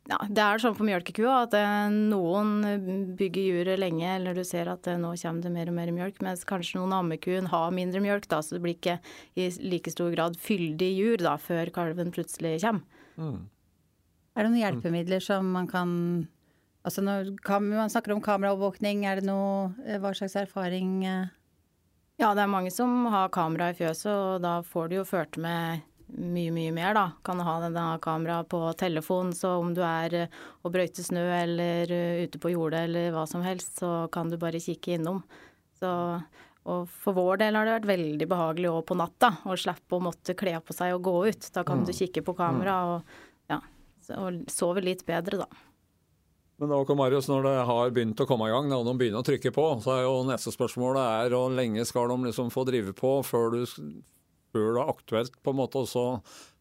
ja, 0.10 0.18
Det 0.26 0.42
er 0.42 0.62
sånn 0.62 0.74
på 0.74 0.88
mjølkekua 0.88 1.34
at 1.44 1.54
eh, 1.54 1.92
noen 1.94 3.14
bygger 3.18 3.44
juret 3.46 3.78
lenge, 3.78 4.08
eller 4.16 4.34
du 4.34 4.42
ser 4.48 4.72
at 4.72 4.88
eh, 4.90 4.98
nå 4.98 5.12
kommer 5.22 5.46
det 5.46 5.52
mer 5.54 5.70
og 5.70 5.76
mer 5.78 5.92
mjølk, 5.94 6.18
mens 6.26 6.42
kanskje 6.50 6.80
noen 6.80 6.96
ammekuen 6.98 7.50
har 7.52 7.76
mindre 7.76 8.02
mjølk, 8.02 8.26
da, 8.32 8.40
så 8.42 8.58
det 8.58 8.64
blir 8.64 8.74
ikke 8.74 8.96
i 9.38 9.46
like 9.70 9.94
stor 9.94 10.10
grad 10.16 10.40
fyldig 10.42 10.90
jur 10.96 11.22
da, 11.22 11.36
før 11.38 11.70
kalven 11.76 12.10
plutselig 12.16 12.56
kommer. 12.64 13.06
Mm. 13.22 13.38
Er 14.34 14.42
det 14.42 14.50
noen 14.50 14.64
hjelpemidler 14.64 15.22
som 15.22 15.54
man 15.54 15.70
kan 15.70 15.94
Altså 16.88 17.04
når 17.04 17.34
man 17.60 17.92
snakker 17.92 18.14
om 18.16 18.24
kameraovervåkning, 18.24 19.04
er 19.06 19.20
det 19.20 19.28
noe 19.28 19.74
eh, 19.84 20.00
Hva 20.00 20.14
slags 20.16 20.38
erfaring 20.40 21.04
eh? 21.08 21.28
Ja, 22.20 22.34
det 22.36 22.44
er 22.44 22.52
mange 22.52 22.72
som 22.72 23.06
har 23.12 23.32
kamera 23.32 23.70
i 23.72 23.78
fjøset, 23.78 24.12
og 24.12 24.42
da 24.44 24.60
får 24.68 24.90
du 24.90 24.98
jo 24.98 25.06
ført 25.08 25.38
med 25.40 25.86
mye, 26.10 26.52
mye 26.52 26.74
mer, 26.76 26.92
da. 26.98 27.06
Kan 27.24 27.40
ha 27.46 27.54
denne 27.64 27.86
kamera 28.04 28.42
på 28.44 28.60
telefon, 28.80 29.32
så 29.36 29.54
om 29.62 29.72
du 29.76 29.80
er 29.88 30.16
eh, 30.26 30.42
og 30.64 30.74
brøyter 30.76 31.06
snø 31.06 31.24
eller 31.38 31.94
ute 32.26 32.42
på 32.42 32.52
jordet 32.56 32.88
eller 32.90 33.14
hva 33.16 33.24
som 33.30 33.44
helst, 33.46 33.80
så 33.80 34.10
kan 34.12 34.32
du 34.32 34.40
bare 34.42 34.60
kikke 34.64 34.98
innom. 34.98 35.22
Så, 35.80 35.92
og 36.68 36.92
for 36.92 37.16
vår 37.16 37.40
del 37.44 37.56
har 37.56 37.68
det 37.68 37.78
vært 37.78 37.92
veldig 37.94 38.28
behagelig 38.34 38.72
òg 38.74 38.84
på 38.90 39.00
natta 39.00 39.34
å 39.48 39.56
slippe 39.60 39.96
å 39.96 40.04
måtte 40.04 40.36
kle 40.40 40.58
på 40.60 40.76
seg 40.76 40.98
og 40.98 41.08
gå 41.08 41.16
ut. 41.30 41.52
Da 41.56 41.64
kan 41.68 41.84
mm. 41.84 41.88
du 41.88 41.96
kikke 41.96 42.26
på 42.28 42.36
kamera 42.40 42.82
og, 42.96 43.18
ja, 43.52 43.62
og 44.20 44.44
sove 44.52 44.84
litt 44.84 45.06
bedre, 45.08 45.44
da. 45.46 45.66
Men 46.60 46.74
da, 46.74 46.96
Marius, 46.96 47.30
når 47.32 47.46
det 47.46 47.58
har 47.70 47.92
begynt 47.96 48.20
å 48.20 48.28
komme 48.28 48.50
i 48.50 48.52
gang, 48.52 48.68
og 48.76 48.84
de 48.84 48.94
begynner 49.00 49.24
å 49.24 49.28
trykke 49.28 49.52
på, 49.56 49.66
så 49.84 49.94
er 49.96 50.02
jo 50.04 50.16
neste 50.28 50.52
spørsmål 50.52 51.00
er 51.00 51.32
hvor 51.32 51.54
lenge 51.56 51.86
skal 51.88 52.12
de 52.12 52.18
liksom 52.28 52.52
få 52.52 52.66
drive 52.68 52.92
på 52.98 53.14
før, 53.24 53.56
du, 53.56 53.94
før 54.52 54.74
det 54.76 54.82
er 54.84 54.92
aktuelt 54.92 55.38
på 55.40 55.54
en 55.54 55.60
måte 55.62 55.80
også 55.86 56.04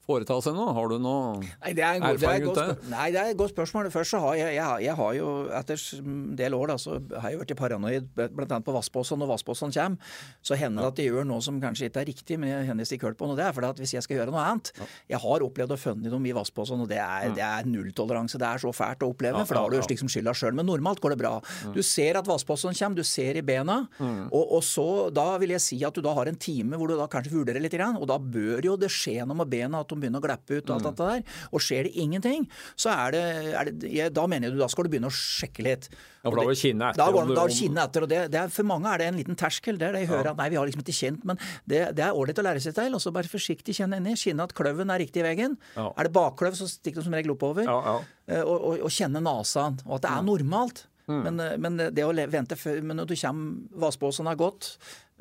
foreta 0.08 0.38
seg 0.44 0.56
noe? 0.56 0.72
Har 0.76 0.88
du 0.90 0.96
noe 1.02 1.38
Nei, 1.42 1.72
det 1.76 1.84
er 1.84 2.00
erfaring 2.00 2.46
rundt 2.48 2.60
det? 2.60 2.88
Nei, 2.88 3.08
det 3.12 3.20
er 3.20 3.32
et 3.32 3.38
godt 3.38 3.52
spørsmål. 3.52 3.90
Først 3.92 4.14
så 4.14 4.20
har 4.22 4.38
jeg, 4.38 4.54
jeg, 4.56 4.84
jeg 4.86 4.96
har 5.00 5.12
jo 5.18 5.28
etter 5.58 5.84
en 5.98 6.18
del 6.38 6.56
år 6.56 6.72
da, 6.72 6.76
så 6.80 6.96
har 7.20 7.34
jeg 7.34 7.40
vært 7.42 7.54
paranoid 7.58 8.08
bl.a. 8.16 8.60
på 8.64 8.74
Vassbåsen. 8.76 9.20
Når 9.20 9.32
Vassbåsen 9.34 9.74
kommer, 9.74 10.14
så 10.44 10.58
hender 10.58 10.86
det 10.86 10.92
at 10.92 11.00
de 11.00 11.08
gjør 11.08 11.28
noe 11.28 11.44
som 11.44 11.60
kanskje 11.62 11.90
ikke 11.90 12.02
er 12.04 12.08
riktig, 12.08 12.38
men 12.40 12.52
jeg 12.52 12.68
hender 12.70 12.94
ikke 12.96 13.10
hørt 13.10 13.20
på 13.20 13.28
noe. 13.28 13.36
Det 13.38 13.46
er 13.46 13.56
fordi 13.56 13.70
at 13.74 13.82
hvis 13.82 13.94
jeg 13.98 14.06
skal 14.06 14.20
gjøre 14.20 14.34
noe 14.34 14.44
annet 14.44 14.72
Jeg 15.10 15.20
har 15.22 15.44
opplevd 15.44 15.74
å 15.74 15.80
funnet 15.80 16.12
dem 16.12 16.28
i 16.28 16.34
Vassbåsen, 16.36 16.84
og 16.84 16.90
det 16.90 17.00
er, 17.02 17.28
det 17.36 17.44
er 17.44 17.68
nulltoleranse. 17.68 18.40
Det 18.40 18.48
er 18.48 18.64
så 18.64 18.72
fælt 18.74 19.04
å 19.04 19.10
oppleve, 19.12 19.44
for 19.44 19.58
da 19.58 19.64
har 19.66 19.74
du 19.74 19.92
liksom 19.92 20.12
skylda 20.12 20.34
sjøl. 20.36 20.56
Men 20.56 20.68
normalt 20.70 21.02
går 21.04 21.14
det 21.14 21.20
bra. 21.20 21.34
Du 21.74 21.82
ser 21.86 22.18
at 22.20 22.28
Vassbåsen 22.28 22.76
kommer, 22.78 22.98
du 22.98 23.06
ser 23.06 23.38
i 23.38 23.44
bena, 23.44 23.82
og, 24.00 24.42
og, 24.42 24.62
så 24.64 24.86
da 25.14 25.30
vil 25.40 25.54
jeg 25.56 25.64
si 25.64 25.78
at 25.86 25.96
du 25.96 26.02
da 26.04 26.14
har 26.16 26.30
en 26.30 26.38
time 26.38 26.78
hvor 26.78 26.90
du 26.90 26.96
da 26.98 27.08
kanskje 27.10 27.34
vurderer 27.36 27.62
litt, 27.62 27.76
og 27.78 28.08
da 28.10 28.16
bør 28.18 28.64
jo 28.64 28.74
det 28.80 28.90
skje 28.92 29.20
noe 29.28 29.36
med 29.42 29.50
bena. 29.52 29.82
at 29.84 29.97
de 29.98 30.04
begynner 30.04 30.22
å 30.22 30.24
glappe 30.24 30.60
ut 30.60 30.62
og 30.70 30.76
alt 30.76 30.86
mm. 30.86 30.88
dette 30.88 31.08
der. 31.10 31.40
Og 31.52 31.64
skjer 31.64 31.88
det 31.88 31.94
ingenting, 32.04 32.46
så 32.78 32.92
er 32.94 33.16
det, 33.16 33.24
er 33.52 33.70
det 33.72 33.92
ja, 33.92 34.08
Da 34.14 34.26
mener 34.30 34.48
jeg 34.48 34.56
du 34.56 34.62
da 34.62 34.70
skal 34.72 34.86
du 34.86 34.92
begynne 34.94 35.10
å 35.10 35.14
sjekke 35.14 35.66
litt. 35.66 35.88
Ja, 36.22 36.30
for 36.30 36.40
da 36.40 36.56
kinnet 36.58 36.86
etter. 36.90 37.00
Da 37.00 37.08
går 37.14 37.32
da 37.36 37.46
kinnet 37.52 37.82
etter, 37.84 38.04
og 38.06 38.10
det, 38.10 38.20
det 38.34 38.40
er, 38.40 38.52
For 38.52 38.68
mange 38.68 38.90
er 38.90 39.02
det 39.02 39.08
en 39.12 39.20
liten 39.20 39.38
terskel. 39.38 39.78
Det 39.80 39.88
er 39.88 39.96
det 39.96 40.04
jeg 40.04 40.12
hører 40.12 40.30
ja. 40.30 40.34
at 40.34 40.42
nei, 40.42 40.48
vi 40.52 40.60
har 40.60 40.68
liksom 40.68 40.84
ikke 40.84 40.96
kjent, 40.98 41.24
men 41.28 41.40
det, 41.70 41.82
det 41.98 42.06
er 42.06 42.18
ålreit 42.18 42.42
å 42.42 42.46
lære 42.48 42.62
seg 42.64 42.76
til. 42.78 42.98
Og 42.98 43.02
så 43.04 43.14
bare 43.14 43.30
forsiktig 43.30 43.76
kjenne 43.78 44.00
inni. 44.02 44.16
Kjenne 44.18 44.48
at 44.48 44.54
kløven 44.58 44.94
er 44.94 45.02
riktig 45.04 45.22
i 45.22 45.26
veggen. 45.28 45.58
Ja. 45.76 45.90
Er 45.94 46.08
det 46.08 46.14
bakkløv, 46.16 46.58
så 46.58 46.68
stikker 46.70 47.02
du 47.02 47.08
som 47.08 47.16
regel 47.18 47.34
oppover. 47.36 47.68
Ja, 47.68 47.98
uh, 47.98 48.42
og, 48.42 48.56
og, 48.56 48.72
og, 48.82 48.92
kjenne 48.92 49.22
nasa 49.24 49.70
og 49.86 49.98
at 49.98 50.06
det 50.06 50.14
er 50.14 50.24
normalt. 50.26 50.86
Mm. 51.08 51.20
Men, 51.24 51.40
eh, 51.40 51.58
men, 51.58 51.76
det 51.96 52.04
å 52.04 52.12
vente 52.12 52.56
før 52.58 52.82
Men 52.84 53.00
når 53.00 53.08
du 53.08 53.14
kommer 53.16 53.80
Vassbåsen 53.80 54.28
har 54.28 54.36
gått, 54.36 54.74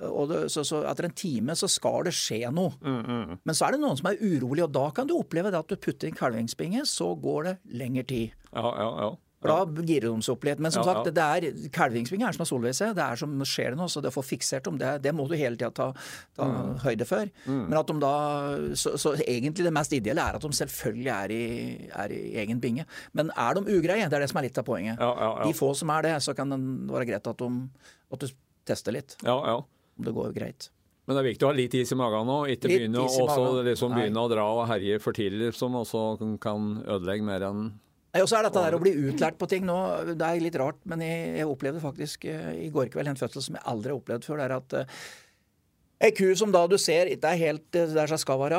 og 0.04 0.28
det, 0.30 0.42
så, 0.54 0.62
så, 0.68 0.84
etter 0.86 1.08
en 1.08 1.16
time 1.18 1.56
så 1.58 1.70
skal 1.72 2.06
det 2.06 2.14
skje 2.14 2.52
noe. 2.54 2.76
Mm, 2.84 3.00
mm. 3.02 3.38
Men 3.48 3.58
så 3.58 3.66
er 3.66 3.76
det 3.76 3.82
noen 3.82 3.98
som 3.98 4.12
er 4.12 4.20
urolig, 4.22 4.66
og 4.68 4.76
da 4.76 4.90
kan 4.94 5.10
du 5.10 5.16
oppleve 5.18 5.54
det 5.54 5.62
at 5.64 5.72
du 5.72 5.80
putter 5.80 6.10
inn 6.10 6.18
kalvingsbinge, 6.18 6.84
så 6.90 7.14
går 7.18 7.48
det 7.48 7.56
lengre 7.80 8.06
tid. 8.08 8.36
Ja, 8.52 8.68
ja, 8.68 8.92
ja. 9.06 9.10
For 9.48 9.68
da 9.68 9.86
girer 9.88 10.10
de 10.10 10.26
seg 10.26 10.36
opp 10.36 10.48
litt. 10.48 10.62
Men 10.64 10.74
som 10.76 10.86
sagt, 10.88 11.10
det 11.16 11.26
er 11.26 11.70
kalvingsving 11.74 12.26
er 12.28 12.36
som 12.36 12.44
er 12.46 12.50
solvese. 12.50 12.92
Det 12.98 13.04
er 13.04 13.22
som 13.22 13.34
skjer 13.48 13.74
det 13.74 13.80
noe, 13.80 13.92
så 13.92 14.04
det 14.04 14.12
å 14.12 14.16
få 14.16 14.26
fiksert 14.26 14.68
dem, 14.68 14.80
det, 14.82 14.94
det 15.06 15.14
må 15.16 15.28
du 15.30 15.36
hele 15.40 15.56
tida 15.56 15.72
ta, 15.76 15.90
ta 16.38 16.48
mm. 16.52 16.72
høyde 16.86 17.10
for. 17.10 17.34
Mm. 17.48 17.64
Men 17.70 17.80
at 17.82 17.92
de 17.92 17.98
da 18.04 18.14
så, 18.78 18.96
så, 19.00 19.16
egentlig 19.24 19.68
det 19.68 19.74
mest 19.76 19.96
ideelle 19.98 20.28
er 20.28 20.40
at 20.40 20.46
de 20.46 20.62
selvfølgelig 20.62 21.14
er 21.16 21.36
i, 21.36 21.44
er 22.06 22.16
i, 22.16 22.22
egen 22.44 22.64
binge. 22.64 22.88
Men 23.18 23.32
er 23.36 23.58
de 23.58 23.78
ugreie? 23.78 24.08
Det 24.08 24.20
er 24.20 24.26
det 24.26 24.32
som 24.34 24.42
er 24.42 24.50
litt 24.50 24.62
av 24.62 24.68
poenget. 24.68 25.02
De 25.02 25.58
få 25.58 25.74
som 25.78 25.94
er 25.96 26.10
det, 26.10 26.16
så 26.26 26.36
kan 26.38 26.54
det 26.54 26.62
være 26.92 27.12
greit 27.12 27.32
at, 27.34 27.44
de, 27.44 27.94
at 28.14 28.26
du 28.26 28.40
tester 28.68 28.96
litt. 28.96 29.20
Om 29.24 30.08
det 30.08 30.14
går 30.14 30.34
greit. 30.36 30.72
Men 31.08 31.16
det 31.16 31.22
er 31.22 31.28
viktig 31.30 31.46
å 31.48 31.50
ha 31.54 31.56
litt 31.56 31.76
is 31.80 31.92
i 31.94 31.96
magen 31.96 32.28
nå, 32.28 32.42
ikke 32.52 32.68
begynne, 32.68 33.06
liksom 33.64 33.94
begynne 33.96 34.24
å 34.26 34.28
dra 34.28 34.44
og 34.58 34.66
herje 34.68 34.98
for 35.00 35.16
tidlig, 35.16 35.54
som 35.56 35.78
også 35.80 36.02
kan 36.44 36.74
ødelegge 36.84 37.24
mer 37.24 37.46
enn 37.48 37.70
og 38.24 38.32
så 38.32 38.40
er 38.40 38.48
dette 38.48 38.64
der 38.64 38.76
å 38.78 38.82
bli 38.82 38.96
utlært 39.10 39.38
på 39.40 39.50
ting 39.52 39.66
nå, 39.68 39.78
det 40.14 40.24
er 40.26 40.42
litt 40.44 40.58
rart, 40.60 40.80
men 40.90 41.04
jeg, 41.06 41.32
jeg 41.40 41.50
opplevde 41.50 41.84
faktisk 41.84 42.28
uh, 42.32 42.52
i 42.56 42.70
går 42.74 42.92
kveld 42.94 43.14
en 43.14 43.20
fødsel 43.20 43.44
som 43.46 43.58
jeg 43.60 43.68
aldri 43.70 43.94
har 43.94 44.02
opplevd 44.02 44.28
før. 44.28 44.42
Det 44.42 44.48
er 44.48 44.58
at 44.58 44.78
Ei 45.98 46.12
ku 46.14 46.28
som 46.38 46.52
da 46.54 46.62
du 46.70 46.76
ser 46.78 47.10
det 47.10 47.26
er 47.26 47.40
helt 47.40 47.78
eh, 47.78 47.90
der 47.90 48.10
som 48.12 48.20
skal 48.22 48.38
være 48.38 48.58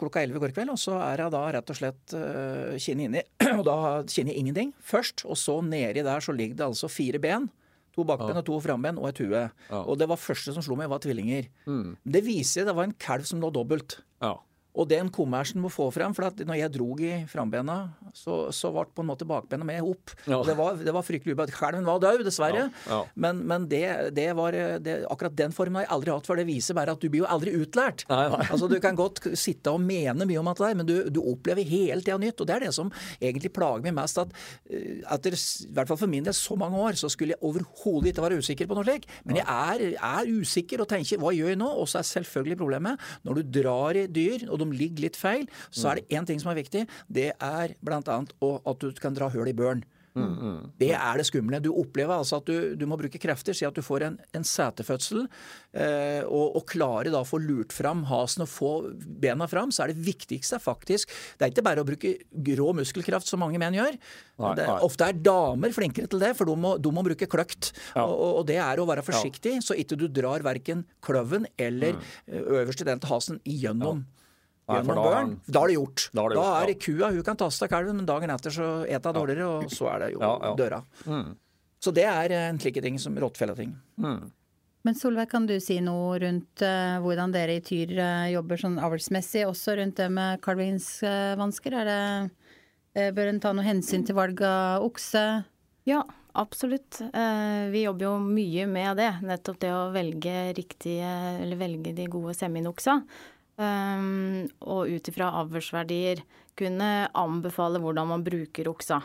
klokka 0.00 0.24
11 0.24 0.40
i 0.40 0.42
går 0.42 0.54
kveld, 0.56 0.72
og 0.74 0.80
så 0.82 0.96
er 1.04 1.22
hun 1.22 1.30
da 1.36 1.44
rett 1.54 1.70
og 1.70 1.78
slett 1.78 2.14
uh, 2.18 2.74
kinnet 2.82 3.06
inni. 3.06 3.22
Og 3.60 3.62
da 3.66 3.76
kinner 4.10 4.34
ingenting 4.34 4.72
først, 4.82 5.22
og 5.26 5.38
så 5.38 5.60
nedi 5.62 6.02
der 6.06 6.22
så 6.24 6.34
ligger 6.34 6.58
det 6.58 6.66
altså 6.66 6.90
fire 6.90 7.22
ben. 7.22 7.46
To 7.94 8.04
bakben 8.06 8.34
ja. 8.34 8.38
og 8.38 8.46
to 8.46 8.56
framben 8.62 8.98
og 9.02 9.08
et 9.08 9.18
hue. 9.18 9.40
Ja. 9.42 9.80
Og 9.80 9.96
det 9.98 10.06
var 10.10 10.18
første 10.20 10.54
som 10.54 10.62
slo 10.62 10.76
meg, 10.78 10.86
var 10.92 11.02
tvillinger. 11.02 11.48
Mm. 11.66 11.96
Det 12.06 12.22
viser 12.22 12.68
det 12.68 12.74
var 12.78 12.86
en 12.86 12.94
kalv 13.02 13.26
som 13.26 13.42
lå 13.42 13.50
dobbelt. 13.54 13.98
Ja. 14.22 14.36
Og 14.78 14.86
den 14.90 15.10
kommersen 15.10 15.62
må 15.62 15.70
få 15.72 15.88
frem, 15.94 16.14
for 16.14 16.30
når 16.46 16.58
jeg 16.60 16.72
drog 16.76 17.00
i 17.02 17.12
frambena, 17.30 17.78
så, 18.14 18.48
så 18.54 18.70
ble 18.74 18.86
på 18.94 19.02
en 19.02 19.08
måte 19.10 19.26
bakbena 19.28 19.66
med 19.66 19.82
opp. 19.82 20.12
Ja. 20.30 20.40
Det, 20.46 20.54
var, 20.58 20.78
det, 20.78 20.92
var, 20.94 21.06
fryktelig 21.06 21.34
ubehagelig. 21.34 21.56
Skjelven 21.58 21.88
var 21.88 22.02
død, 22.02 22.22
dessverre. 22.26 22.68
Ja. 22.86 22.90
Ja. 22.90 23.00
Men, 23.14 23.42
men 23.50 23.66
det, 23.70 23.84
det, 24.16 24.28
var 24.38 24.54
det, 24.54 25.00
akkurat 25.10 25.34
den 25.38 25.54
formen 25.56 25.80
har 25.80 25.88
jeg 25.88 25.92
aldri 25.96 26.14
hatt, 26.14 26.30
for 26.30 26.38
det 26.38 26.46
viser 26.48 26.78
bare 26.78 26.94
at 26.94 27.02
du 27.02 27.08
blir 27.10 27.24
jo 27.24 27.30
aldri 27.30 27.54
utlært. 27.58 28.06
Nei, 28.10 28.22
nei. 28.30 28.46
Altså, 28.46 28.70
Du 28.70 28.78
kan 28.82 28.98
godt 28.98 29.22
sitte 29.38 29.74
og 29.74 29.82
mene 29.82 30.26
mye 30.28 30.40
om 30.40 30.50
alt 30.52 30.62
det 30.62 30.70
er, 30.70 30.78
men 30.78 30.88
du, 30.88 30.94
du 31.10 31.20
opplever 31.24 31.66
hele 31.66 32.00
tida 32.04 32.18
nytt. 32.20 32.38
Og 32.38 32.48
det 32.48 32.56
er 32.56 32.66
det 32.68 32.74
som 32.76 32.92
egentlig 33.18 33.52
plager 33.56 33.84
meg 33.88 33.96
mest. 33.98 34.22
At 34.22 34.34
eh, 34.70 35.02
etter 35.16 35.34
i 35.34 35.72
hvert 35.74 35.90
fall 35.90 36.00
for 36.04 36.10
min 36.10 36.26
del 36.26 36.36
så 36.36 36.56
mange 36.60 36.78
år, 36.78 36.98
så 37.00 37.10
skulle 37.10 37.34
jeg 37.34 37.42
overhodet 37.46 38.12
ikke 38.12 38.26
være 38.26 38.40
usikker 38.40 38.70
på 38.70 38.78
noe 38.78 38.86
slikt. 38.86 39.10
Men 39.26 39.42
jeg 39.42 39.48
er, 39.50 39.98
er, 39.98 40.30
usikker 40.30 40.84
og 40.84 40.90
tenker 40.90 41.18
hva 41.20 41.34
gjør 41.34 41.54
jeg 41.54 41.60
nå? 41.60 41.68
Og 41.82 41.90
så 41.90 42.00
er 42.00 42.08
selvfølgelig 42.08 42.60
problemet 42.60 43.10
når 43.26 43.40
du 43.40 43.54
drar 43.60 43.98
i 43.98 44.06
dyr. 44.06 44.46
og 44.48 44.59
de 44.60 44.82
ligger 44.82 45.08
litt 45.08 45.18
feil, 45.20 45.48
så 45.70 45.92
er 45.92 46.00
det 46.00 46.18
én 46.18 46.28
ting 46.28 46.42
som 46.42 46.52
er 46.52 46.60
viktig. 46.60 46.86
Det 47.08 47.30
er 47.34 47.76
bl.a. 47.80 48.00
at 48.00 48.84
du 48.84 48.92
kan 49.00 49.16
dra 49.16 49.30
høl 49.32 49.50
i 49.50 49.56
børen. 49.56 49.84
Mm, 50.18 50.30
mm. 50.34 50.62
Det 50.80 50.90
er 50.96 51.20
det 51.20 51.26
skumle. 51.28 51.60
Du 51.62 51.70
opplever 51.78 52.16
altså 52.16 52.40
at 52.40 52.48
du, 52.48 52.74
du 52.78 52.82
må 52.88 52.98
bruke 52.98 53.20
krefter. 53.22 53.54
Si 53.56 53.66
at 53.66 53.76
du 53.76 53.82
får 53.84 54.06
en, 54.08 54.16
en 54.36 54.46
setefødsel, 54.46 55.26
eh, 55.72 56.22
og, 56.26 56.56
og 56.58 56.64
klarer 56.70 57.12
da 57.14 57.22
å 57.22 57.28
få 57.28 57.38
lurt 57.42 57.74
fram 57.74 58.02
hasen 58.10 58.44
og 58.44 58.50
få 58.50 58.72
bena 59.22 59.46
fram, 59.50 59.70
så 59.74 59.84
er 59.84 59.94
det 59.94 60.04
viktigste 60.04 60.58
faktisk 60.60 61.10
Det 61.38 61.46
er 61.46 61.52
ikke 61.52 61.64
bare 61.64 61.84
å 61.84 61.86
bruke 61.86 62.14
grå 62.50 62.72
muskelkraft, 62.80 63.30
som 63.30 63.42
mange 63.44 63.60
menn 63.62 63.78
gjør. 63.78 63.98
Nei, 64.40 64.54
det, 64.58 64.66
nei. 64.66 64.78
Ofte 64.86 65.10
er 65.10 65.20
damer 65.30 65.74
flinkere 65.76 66.10
til 66.10 66.22
det, 66.22 66.32
for 66.38 66.50
de 66.50 66.56
må, 66.58 66.76
de 66.82 66.94
må 66.94 67.04
bruke 67.06 67.30
kløkt. 67.30 67.72
Ja. 67.94 68.06
Og, 68.06 68.40
og, 68.40 68.46
det 68.50 68.58
er 68.62 68.82
å 68.82 68.88
være 68.88 69.06
forsiktig, 69.06 69.58
ja. 69.60 69.64
så 69.64 69.78
ikke 69.78 69.98
du 70.00 70.08
drar 70.10 70.42
verken 70.46 70.86
kløven 71.04 71.46
eller 71.60 71.98
mm. 71.98 72.48
øverste 72.60 72.88
del 72.88 72.98
av 72.98 73.12
hasen 73.14 73.38
igjennom. 73.48 74.02
Ja 74.02 74.16
gjennom 74.78 74.98
da, 74.98 75.04
børn, 75.06 75.36
da 75.46 75.62
er 75.62 75.72
det 75.72 75.76
gjort. 75.76 76.08
Da 76.12 76.24
er, 76.24 76.30
det 76.30 76.36
gjort, 76.38 76.40
da 76.40 76.64
er 76.64 76.74
kua 76.86 77.12
hun 77.14 77.28
kan 77.28 77.40
taste 77.44 77.70
kalven, 77.70 78.00
men 78.00 78.08
dagen 78.08 78.32
etter 78.34 78.54
så 78.54 78.72
et 78.86 79.08
hun 79.10 79.16
dårligere, 79.16 79.48
og 79.48 79.72
så 79.74 79.90
er 79.94 80.04
det 80.04 80.12
jo 80.14 80.34
døra. 80.58 80.82
Mm. 81.06 81.30
Så 81.80 81.94
det 81.96 82.04
er 82.04 82.36
en 82.36 82.60
slike 82.60 82.82
ting 82.84 82.98
som 83.00 83.16
rottfelleting. 83.18 83.72
Mm. 84.00 84.28
Men 84.86 84.96
Solveig, 84.96 85.28
kan 85.28 85.44
du 85.48 85.58
si 85.60 85.76
noe 85.84 86.16
rundt 86.22 86.62
uh, 86.64 86.96
hvordan 87.04 87.34
dere 87.34 87.58
i 87.58 87.64
Tyr 87.64 87.92
uh, 87.98 88.30
jobber 88.32 88.60
sånn 88.60 88.78
avlsmessig, 88.80 89.44
også 89.48 89.76
rundt 89.76 89.98
det 90.00 90.08
med 90.12 90.40
kalvingsvansker? 90.44 91.76
Er 91.82 91.90
uh, 91.90 93.10
bør 93.16 93.32
en 93.32 93.42
ta 93.44 93.52
noe 93.56 93.66
hensyn 93.66 94.06
til 94.08 94.16
valg 94.16 94.40
av 94.46 94.86
okse? 94.86 95.24
Ja, 95.88 96.00
absolutt. 96.38 97.00
vi 97.72 97.82
jobber 97.82 98.04
jo 98.04 98.14
mye 98.22 98.66
med 98.68 98.98
det. 99.00 99.10
Nettopp 99.26 99.60
det 99.62 99.70
å 99.74 99.90
velge 99.94 100.34
riktige, 100.56 101.12
eller 101.40 101.60
velge 101.60 101.94
de 101.96 102.06
gode 102.12 102.34
seminoksa. 102.36 103.00
Um, 103.60 104.46
og 104.64 104.88
ut 104.88 105.08
ifra 105.10 105.26
avlsverdier 105.42 106.22
kunne 106.56 107.10
anbefale 107.18 107.80
hvordan 107.82 108.08
man 108.08 108.22
bruker 108.24 108.70
oksa. 108.70 109.02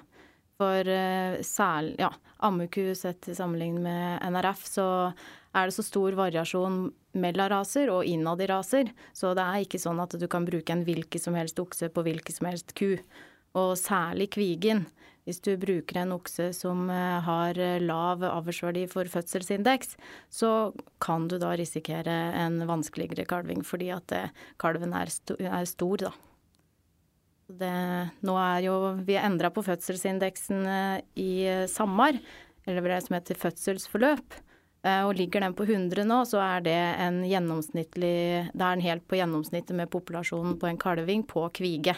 For 0.56 0.88
uh, 0.88 1.42
særlig 1.44 1.98
ja, 2.00 2.14
ammeku 2.48 2.94
sett 2.96 3.28
i 3.28 3.36
sammenligning 3.36 3.82
med 3.84 4.24
NRF, 4.32 4.64
så 4.70 4.88
er 5.56 5.68
det 5.68 5.76
så 5.76 5.84
stor 5.84 6.16
variasjon 6.16 6.86
mellom 7.20 7.52
raser 7.52 7.92
og 7.92 8.08
innad 8.08 8.44
i 8.44 8.48
raser. 8.52 8.92
Så 9.16 9.34
det 9.36 9.44
er 9.44 9.66
ikke 9.66 9.82
sånn 9.82 10.00
at 10.04 10.16
du 10.20 10.28
kan 10.32 10.48
bruke 10.48 10.72
en 10.72 10.86
hvilken 10.88 11.22
som 11.22 11.36
helst 11.36 11.60
okse 11.60 11.92
på 11.92 12.06
hvilken 12.08 12.40
som 12.40 12.48
helst 12.48 12.76
ku. 12.80 12.96
Og 13.60 13.76
særlig 13.80 14.30
kvigen. 14.36 14.86
Hvis 15.26 15.42
du 15.42 15.56
bruker 15.58 15.98
en 16.04 16.14
okse 16.14 16.52
som 16.54 16.86
eh, 16.94 17.18
har 17.26 17.58
eh, 17.58 17.82
lav 17.82 18.22
avlsverdi 18.28 18.84
for 18.92 19.10
fødselsindeks, 19.10 19.96
så 20.30 20.70
kan 21.02 21.26
du 21.32 21.40
da 21.42 21.56
risikere 21.58 22.14
en 22.44 22.62
vanskeligere 22.70 23.26
kalving 23.30 23.66
fordi 23.66 23.90
at 23.96 24.14
eh, 24.14 24.30
kalven 24.62 24.94
er, 24.94 25.10
sto 25.10 25.38
er 25.42 25.66
stor, 25.70 26.06
da. 26.06 26.14
Det, 27.46 27.74
nå 28.26 28.34
er 28.42 28.64
jo 28.66 28.76
Vi 29.06 29.18
endra 29.22 29.52
på 29.54 29.62
fødselsindeksen 29.66 30.64
i 31.22 31.46
SAMAR, 31.70 32.18
eller 32.66 32.88
det 32.90 33.04
som 33.06 33.18
heter 33.20 33.38
fødselsforløp. 33.38 34.40
Og 35.06 35.12
ligger 35.18 35.42
den 35.42 35.54
på 35.58 35.68
100 35.68 36.08
nå, 36.10 36.18
så 36.26 36.42
er 36.42 36.66
det 36.66 36.80
en 37.06 37.20
gjennomsnittlig 37.26 38.50
Det 38.50 38.58
er 38.66 38.80
den 38.80 38.82
helt 38.86 39.06
på 39.06 39.18
gjennomsnittet 39.20 39.78
med 39.78 39.94
populasjonen 39.94 40.58
på 40.58 40.72
en 40.72 40.82
kalving 40.82 41.22
på 41.30 41.46
kvige. 41.54 41.94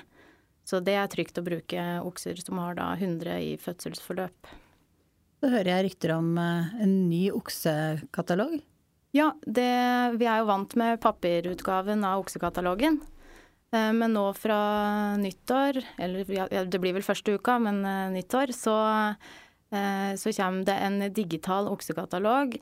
Så 0.68 0.82
det 0.84 0.98
er 1.00 1.08
trygt 1.08 1.38
å 1.40 1.46
bruke 1.46 1.84
okser 2.04 2.40
som 2.44 2.60
har 2.60 2.76
da 2.76 2.92
100 2.98 3.38
i 3.40 3.54
fødselsforløp. 3.62 4.50
Så 5.38 5.52
hører 5.54 5.70
jeg 5.72 5.86
rykter 5.86 6.16
om 6.18 6.32
eh, 6.42 6.74
en 6.84 6.96
ny 7.08 7.28
oksekatalog? 7.32 8.58
Ja, 9.16 9.30
det, 9.46 9.70
vi 10.20 10.28
er 10.28 10.42
jo 10.42 10.50
vant 10.50 10.74
med 10.80 11.00
papirutgaven 11.00 12.04
av 12.08 12.26
oksekatalogen. 12.26 13.00
Eh, 13.72 13.92
men 13.96 14.18
nå 14.18 14.26
fra 14.36 14.60
nyttår, 15.22 15.80
eller 16.04 16.66
det 16.68 16.82
blir 16.84 16.98
vel 16.98 17.06
første 17.06 17.38
uka, 17.38 17.60
men 17.64 17.80
eh, 17.86 18.10
nyttår, 18.18 18.52
så, 18.58 18.76
så 19.68 20.32
kommer 20.32 20.68
det 20.68 20.76
en 20.80 21.00
digital 21.12 21.68
oksekatalog 21.72 22.56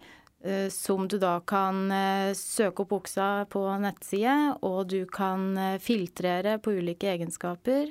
som 0.69 1.07
du 1.09 1.17
da 1.17 1.39
kan 1.47 1.89
eh, 1.91 2.33
søke 2.37 2.83
opp 2.83 2.93
oksa 2.99 3.47
på 3.49 3.63
nettside, 3.81 4.35
og 4.65 4.91
du 4.93 5.01
kan 5.09 5.55
eh, 5.57 5.79
filtrere 5.81 6.59
på 6.61 6.75
ulike 6.77 7.09
egenskaper. 7.15 7.89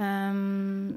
Um, 0.00 0.96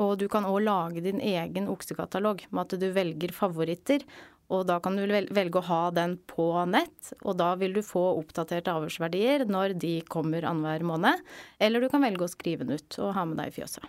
og 0.00 0.18
du 0.20 0.26
kan 0.30 0.46
òg 0.46 0.60
lage 0.62 1.02
din 1.04 1.18
egen 1.24 1.68
oksekatalog 1.72 2.44
med 2.50 2.62
at 2.62 2.80
du 2.80 2.88
velger 2.94 3.34
favoritter. 3.34 4.04
Og 4.52 4.62
da 4.68 4.76
kan 4.78 4.94
du 4.94 5.02
velge 5.10 5.58
å 5.58 5.66
ha 5.66 5.82
den 5.90 6.14
på 6.30 6.46
nett, 6.70 7.10
og 7.26 7.34
da 7.40 7.56
vil 7.58 7.74
du 7.74 7.82
få 7.82 8.04
oppdaterte 8.20 8.70
avlsverdier 8.70 9.42
når 9.50 9.74
de 9.74 9.96
kommer 10.06 10.46
annenhver 10.46 10.86
måned. 10.86 11.24
Eller 11.58 11.82
du 11.82 11.90
kan 11.90 12.06
velge 12.06 12.28
å 12.28 12.30
skrive 12.30 12.62
den 12.62 12.78
ut 12.78 13.00
og 13.02 13.16
ha 13.16 13.26
med 13.26 13.40
deg 13.40 13.50
i 13.50 13.56
fjøset. 13.58 13.88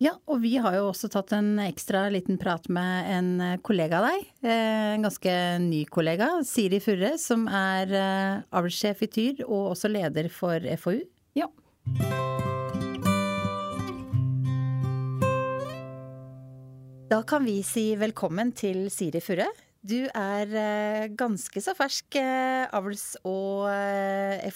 Ja, 0.00 0.14
og 0.32 0.38
vi 0.40 0.54
har 0.56 0.78
jo 0.78 0.86
også 0.88 1.10
tatt 1.12 1.34
en 1.36 1.58
ekstra 1.60 2.06
liten 2.08 2.38
prat 2.40 2.70
med 2.72 3.08
en 3.12 3.26
eh, 3.44 3.58
kollega 3.60 3.98
av 3.98 4.06
deg. 4.08 4.22
Eh, 4.48 4.92
en 4.94 5.04
ganske 5.04 5.34
ny 5.60 5.82
kollega, 5.92 6.30
Siri 6.48 6.78
Furre, 6.80 7.10
som 7.20 7.44
er 7.44 7.92
eh, 7.92 8.38
avlssjef 8.56 9.02
i 9.04 9.10
Tyr 9.12 9.42
og 9.44 9.74
også 9.74 9.90
leder 9.92 10.30
for 10.32 10.64
FoU. 10.80 11.02
Ja. 11.36 11.50
Da 17.12 17.20
kan 17.28 17.44
vi 17.44 17.60
si 17.60 17.90
velkommen 18.00 18.56
til 18.56 18.86
Siri 18.88 19.20
Furre. 19.20 19.52
Du 19.84 19.98
er 20.08 21.12
ganske 21.12 21.60
så 21.60 21.76
fersk 21.76 22.16
avls- 22.72 23.18
og 23.28 23.68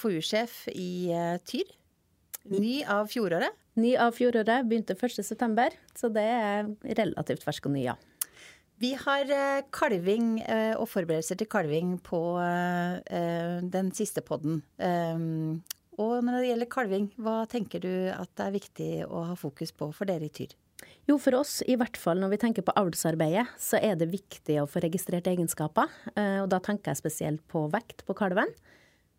FoU-sjef 0.01 0.63
i 0.73 1.13
Tyr. 1.45 1.69
Ny 2.53 2.83
av 2.91 3.09
fjoråret? 3.13 3.55
Ny 3.81 3.95
av 4.01 4.17
fjoråret. 4.17 4.67
Begynte 4.69 4.97
1.9, 4.97 5.79
så 5.97 6.11
det 6.13 6.25
er 6.25 6.69
relativt 7.01 7.47
ferske 7.47 7.71
og 7.71 7.77
ny, 7.77 7.87
ja. 7.87 7.97
Vi 8.83 8.91
har 8.99 9.31
kalving 9.73 10.41
og 10.77 10.89
forberedelser 10.91 11.39
til 11.39 11.49
kalving 11.49 11.95
på 12.05 12.21
den 13.73 13.93
siste 13.95 14.21
podden. 14.27 14.59
Og 15.95 16.15
når 16.27 16.41
det 16.41 16.49
gjelder 16.49 16.71
kalving, 16.75 17.07
hva 17.23 17.37
tenker 17.51 17.83
du 17.85 17.93
at 18.11 18.33
det 18.35 18.45
er 18.49 18.57
viktig 18.57 18.91
å 19.07 19.23
ha 19.31 19.39
fokus 19.39 19.71
på 19.71 19.93
for 19.95 20.11
dere 20.11 20.27
i 20.27 20.35
Tyr? 20.35 20.57
Jo, 21.09 21.19
for 21.23 21.37
oss, 21.39 21.59
i 21.69 21.77
hvert 21.79 21.99
fall 22.01 22.21
når 22.21 22.35
vi 22.35 22.41
tenker 22.43 22.65
på 22.67 22.75
avlsarbeidet, 22.81 23.47
så 23.61 23.79
er 23.79 23.99
det 24.01 24.11
viktig 24.13 24.59
å 24.63 24.69
få 24.69 24.83
registrert 24.85 25.29
egenskaper. 25.31 25.93
Eh, 26.17 26.41
og 26.43 26.49
da 26.53 26.61
tenker 26.65 26.93
jeg 26.93 27.03
spesielt 27.03 27.45
på 27.51 27.67
vekt 27.73 28.05
på 28.09 28.17
kalven. 28.19 28.51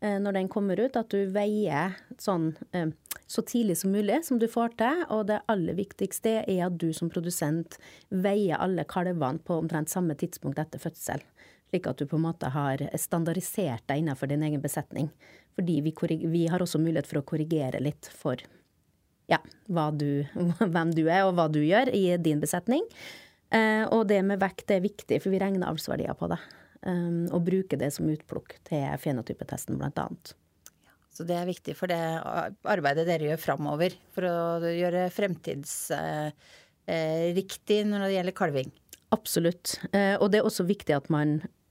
Eh, 0.05 0.19
når 0.19 0.31
den 0.31 0.49
kommer 0.49 0.79
ut, 0.79 0.97
at 0.99 1.09
du 1.09 1.25
veier 1.33 1.95
sånn 2.21 2.51
eh, 2.77 2.91
så 3.25 3.41
tidlig 3.41 3.79
som 3.79 3.93
mulig 3.95 4.19
som 4.27 4.37
du 4.39 4.45
får 4.51 4.75
til. 4.77 5.03
Og 5.15 5.25
det 5.31 5.41
aller 5.51 5.77
viktigste 5.77 6.37
er 6.43 6.65
at 6.67 6.77
du 6.81 6.91
som 6.93 7.09
produsent 7.09 7.79
veier 8.13 8.61
alle 8.61 8.85
kalvene 8.89 9.41
på 9.41 9.57
omtrent 9.63 9.89
samme 9.89 10.17
tidspunkt 10.19 10.61
etter 10.61 10.83
fødsel. 10.83 11.23
Slik 11.71 11.89
at 11.89 11.97
du 11.97 12.05
på 12.09 12.19
en 12.19 12.27
måte 12.27 12.51
har 12.53 12.83
standardisert 13.01 13.87
deg 13.89 14.03
innenfor 14.03 14.29
din 14.29 14.45
egen 14.45 14.61
besetning. 14.61 15.09
Fordi 15.57 15.79
vi, 15.81 15.95
vi 16.29 16.45
har 16.51 16.61
også 16.61 16.81
mulighet 16.83 17.09
for 17.09 17.23
å 17.23 17.25
korrigere 17.25 17.81
litt 17.81 18.11
for 18.13 18.43
ja, 19.31 19.39
du, 19.65 20.09
hvem 20.75 20.91
du 20.93 21.07
er 21.07 21.23
og 21.25 21.33
hva 21.39 21.47
du 21.49 21.63
gjør 21.63 21.89
i 21.97 22.11
din 22.21 22.43
besetning. 22.43 22.85
Uh, 23.49 23.87
og 23.93 24.05
det 24.09 24.19
med 24.25 24.41
vekt 24.41 24.69
er 24.73 24.83
viktig, 24.83 25.17
for 25.23 25.33
vi 25.33 25.39
regner 25.41 25.69
avlsverdier 25.71 26.13
på 26.19 26.29
det. 26.29 26.37
Um, 26.81 27.25
og 27.33 27.45
bruker 27.47 27.77
det 27.81 27.91
som 27.95 28.09
utplukk 28.11 28.49
til 28.67 28.83
fenotypetesten, 29.01 29.79
blant 29.79 29.99
annet. 30.01 30.25
Så 31.15 31.21
det 31.27 31.37
er 31.39 31.47
viktig 31.47 31.73
for 31.79 31.87
det 31.87 31.99
arbeidet 32.67 33.07
dere 33.07 33.29
gjør 33.31 33.41
framover, 33.41 33.91
for 34.13 34.23
å 34.27 34.37
gjøre 34.67 35.13
fremtidsriktig 35.15 37.79
uh, 37.79 37.85
uh, 37.85 37.89
når 37.91 37.99
det 38.05 38.15
gjelder 38.17 38.39
kalving? 38.41 38.69
Absolutt. 39.15 39.65
og 39.93 40.31
det 40.33 40.39
er 40.41 40.47
også 40.47 40.65
viktig 40.67 40.91
at 40.91 41.05
man 41.13 41.29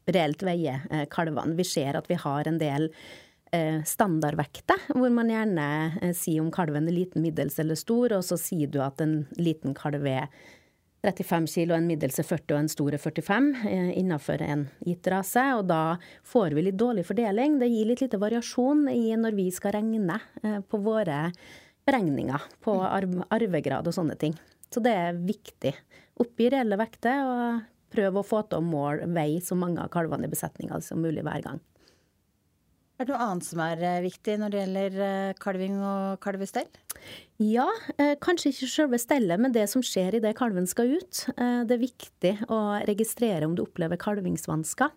reelt 0.08 0.40
veier 0.46 0.80
kalvene. 1.12 1.56
Vi 1.58 1.64
ser 1.66 1.98
at 1.98 2.06
vi 2.08 2.16
har 2.16 2.48
en 2.48 2.60
del 2.62 2.86
Eh, 3.54 3.82
standardvekter, 3.86 4.80
hvor 4.96 5.12
man 5.14 5.28
gjerne 5.30 5.64
eh, 6.02 6.14
sier 6.16 6.42
om 6.42 6.48
kalven 6.50 6.88
er 6.90 6.96
liten, 6.96 7.22
middels 7.22 7.60
eller 7.62 7.78
stor, 7.78 8.16
og 8.16 8.24
så 8.26 8.38
sier 8.40 8.70
du 8.72 8.80
at 8.82 8.98
en 9.04 9.20
liten 9.38 9.76
kalv 9.78 10.08
er 10.10 10.26
35 11.04 11.50
kilo, 11.52 11.76
en 11.76 11.86
middels 11.88 12.18
er 12.20 12.26
40 12.26 12.54
og 12.54 12.60
en 12.62 12.70
stor 12.72 12.96
er 12.96 13.02
45 13.02 13.50
eh, 13.68 13.90
innenfor 14.00 14.40
en 14.44 14.64
gitt 14.86 15.10
rase. 15.12 15.44
Og 15.58 15.66
da 15.68 15.98
får 16.26 16.56
vi 16.56 16.64
litt 16.66 16.80
dårlig 16.80 17.04
fordeling. 17.08 17.58
Det 17.60 17.68
gir 17.68 17.90
litt 17.90 18.04
lite 18.04 18.20
variasjon 18.22 18.88
i 18.92 19.12
når 19.20 19.36
vi 19.36 19.50
skal 19.52 19.76
regne 19.76 20.18
på 20.70 20.80
våre 20.84 21.28
beregninger 21.84 22.48
på 22.64 22.78
arvegrad 22.82 23.86
og 23.88 23.96
sånne 23.96 24.16
ting. 24.20 24.34
Så 24.72 24.82
det 24.82 24.94
er 24.96 25.20
viktig. 25.20 25.74
Oppgi 26.24 26.48
reelle 26.50 26.78
vekter 26.80 27.20
og 27.28 27.62
prøv 27.94 28.18
å 28.18 28.26
få 28.26 28.42
til 28.48 28.62
å 28.62 28.66
måle 28.66 29.06
vei 29.14 29.38
så 29.44 29.56
mange 29.58 29.82
av 29.82 29.92
kalvene 29.92 30.26
i 30.26 30.32
besetninga 30.32 30.80
som 30.82 31.02
mulig 31.04 31.22
hver 31.26 31.44
gang. 31.44 31.60
Er 33.04 33.10
det 33.10 33.18
noe 33.18 33.24
annet 33.34 33.44
som 33.44 33.60
er 33.60 33.80
eh, 33.84 34.00
viktig 34.00 34.34
når 34.40 34.52
det 34.52 34.60
gjelder 34.62 34.94
eh, 35.04 35.32
kalving 35.36 35.74
og 35.76 36.22
kalvestell? 36.24 36.70
Ja, 37.36 37.66
eh, 38.00 38.14
kanskje 38.16 38.48
ikke 38.48 38.68
selve 38.72 39.00
stellet, 39.02 39.42
men 39.44 39.52
det 39.52 39.66
som 39.68 39.84
skjer 39.84 40.16
idet 40.16 40.32
kalven 40.38 40.64
skal 40.64 40.94
ut. 40.94 41.20
Det 41.36 41.76
er 41.76 41.82
viktig 41.82 42.32
å 42.48 42.60
registrere 42.88 43.44
om 43.44 43.58
du 43.58 43.60
opplever 43.66 44.00
kalvingsvansker. 44.00 44.96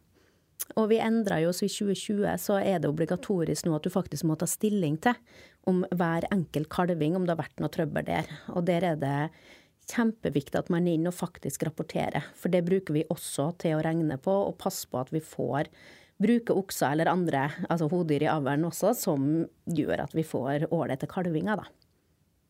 Og 0.79 0.87
vi 0.93 1.01
endra 1.03 1.41
jo 1.43 1.51
oss 1.51 1.59
i 1.67 1.67
2020, 1.67 2.23
så 2.39 2.61
er 2.61 2.79
det 2.79 2.93
obligatorisk 2.93 3.67
nå 3.67 3.75
at 3.75 3.83
du 3.83 3.91
faktisk 3.91 4.23
må 4.31 4.39
ta 4.39 4.47
stilling 4.47 4.95
til 5.03 5.19
om 5.67 5.83
hver 5.91 6.29
enkelt 6.31 6.71
kalving, 6.71 7.19
om 7.19 7.27
det 7.27 7.35
har 7.35 7.43
vært 7.43 7.59
noe 7.59 7.75
trøbbel 7.75 8.07
der. 8.07 8.31
Og 8.55 8.63
der 8.71 8.87
er 8.93 9.03
det 9.03 9.19
kjempeviktig 9.91 10.63
at 10.63 10.71
man 10.71 10.87
er 10.87 10.95
inn 10.95 11.11
og 11.11 11.19
faktisk 11.19 11.67
rapporterer. 11.67 12.31
For 12.39 12.55
det 12.55 12.63
bruker 12.71 12.95
vi 12.95 13.07
også 13.11 13.51
til 13.59 13.75
å 13.75 13.83
regne 13.83 14.15
på, 14.15 14.31
og 14.47 14.59
passe 14.63 14.87
på 14.87 15.03
at 15.03 15.11
vi 15.11 15.19
får 15.19 15.67
bruke 16.21 16.55
okser 16.57 16.95
eller 16.95 17.11
andre 17.11 17.47
altså 17.69 17.89
hodyr 17.91 18.25
i 18.25 18.31
avlen 18.31 18.65
også, 18.67 18.93
som 18.97 19.27
gjør 19.69 20.07
at 20.07 20.15
vi 20.17 20.25
får 20.25 20.67
ålreite 20.73 21.09
kalvinger. 21.09 21.61
da. 21.61 21.67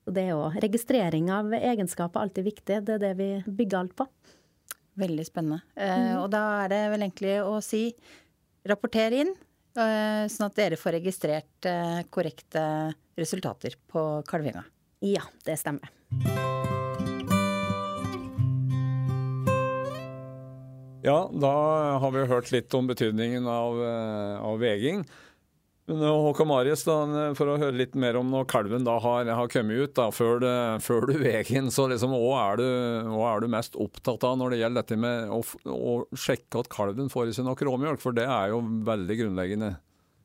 Og 0.07 0.15
det 0.15 0.23
er 0.23 0.31
jo 0.31 0.45
Registrering 0.63 1.31
av 1.35 1.51
egenskaper 1.57 2.23
alltid 2.23 2.47
viktig. 2.47 2.79
Det 2.87 2.95
er 2.95 3.03
det 3.03 3.13
vi 3.19 3.29
bygger 3.45 3.81
alt 3.81 3.97
på. 3.99 4.07
Veldig 4.97 5.27
spennende. 5.27 5.61
Eh, 5.75 5.97
mm. 6.07 6.23
og 6.23 6.31
da 6.33 6.45
er 6.63 6.73
det 6.73 6.81
vel 6.93 7.05
egentlig 7.05 7.35
å 7.43 7.59
si 7.61 7.83
rapporter 8.67 9.13
inn, 9.19 9.35
eh, 9.77 10.23
sånn 10.31 10.47
at 10.47 10.57
dere 10.57 10.79
får 10.79 10.97
registrert 10.97 11.69
eh, 11.69 12.01
korrekte 12.09 12.65
resultater 13.19 13.77
på 13.91 14.09
kalvinga. 14.27 14.65
Ja, 15.05 15.27
det 15.45 15.59
stemmer. 15.61 15.91
Ja, 21.07 21.21
da 21.31 21.53
har 22.01 22.11
vi 22.11 22.25
hørt 22.27 22.51
litt 22.51 22.73
om 22.75 22.87
betydningen 22.89 23.47
av, 23.47 23.79
eh, 23.79 24.43
av 24.43 24.59
veging. 24.59 25.05
Men 25.87 26.01
eh, 26.03 26.17
Håkon 26.25 26.49
Marius, 26.49 26.83
da, 26.83 26.97
for 27.37 27.47
å 27.47 27.55
høre 27.61 27.77
litt 27.79 27.95
mer 27.95 28.17
om 28.19 28.27
når 28.33 28.47
kalven 28.51 28.83
da 28.83 28.97
har, 28.99 29.29
har 29.39 29.51
kommet 29.53 29.79
ut, 29.79 29.93
da, 29.95 30.09
før, 30.11 30.41
det, 30.43 30.55
før 30.83 31.07
du 31.07 31.13
veger 31.21 31.61
den, 31.61 31.71
så 31.71 31.87
liksom, 31.87 32.11
hva, 32.11 32.41
er 32.49 32.59
du, 32.59 32.67
hva 33.13 33.29
er 33.31 33.45
du 33.45 33.47
mest 33.53 33.79
opptatt 33.79 34.25
av 34.27 34.35
når 34.41 34.51
det 34.51 34.61
gjelder 34.65 34.83
dette 34.83 34.99
med 34.99 35.31
å, 35.31 35.39
å 35.71 35.93
sjekke 36.11 36.65
at 36.65 36.71
kalven 36.75 37.11
får 37.13 37.31
i 37.31 37.37
seg 37.37 37.47
nok 37.47 37.63
råmjølk? 37.69 38.03
For 38.03 38.17
det 38.17 38.27
er 38.27 38.51
jo 38.51 38.59
veldig 38.91 39.21
grunnleggende. 39.23 39.71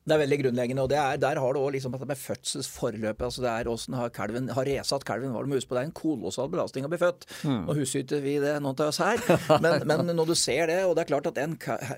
Det 0.03 0.15
er 0.15 0.19
veldig 0.19 0.39
grunnleggende. 0.41 0.83
og 0.83 0.91
er, 0.91 1.17
Der 1.17 1.39
har 1.39 1.53
du 1.53 1.59
òg 1.59 1.73
liksom 1.77 1.93
med 1.93 2.17
fødselsforløpet. 2.19 3.23
altså 3.23 3.41
det 3.41 3.51
er 3.51 3.69
Åssen 3.71 3.93
har 3.95 4.09
kalven 4.09 4.49
har 4.49 4.65
resatt 4.65 5.05
kalven? 5.05 5.33
Var 5.33 5.43
det 5.43 5.63
på? 5.67 5.75
Det 5.75 5.81
er 5.81 5.87
en 5.87 5.95
kolossal 5.95 6.49
belastning 6.49 6.85
å 6.85 6.89
bli 6.91 6.99
født. 6.99 7.25
Mm. 7.43 7.65
Nå 7.67 7.75
husyter 7.77 8.19
vi 8.19 8.37
det, 8.43 8.59
noen 8.59 8.75
av 8.75 8.91
oss 8.91 8.99
her. 8.99 9.21
Men, 9.63 9.85
men, 9.87 10.09
når 10.15 10.33
du 10.33 10.35
ser 10.35 10.67
det, 10.67 10.79
og 10.85 10.95
det 10.95 11.03
er 11.03 11.09
klart 11.11 11.27
at 11.29 11.37
en, 11.39 11.53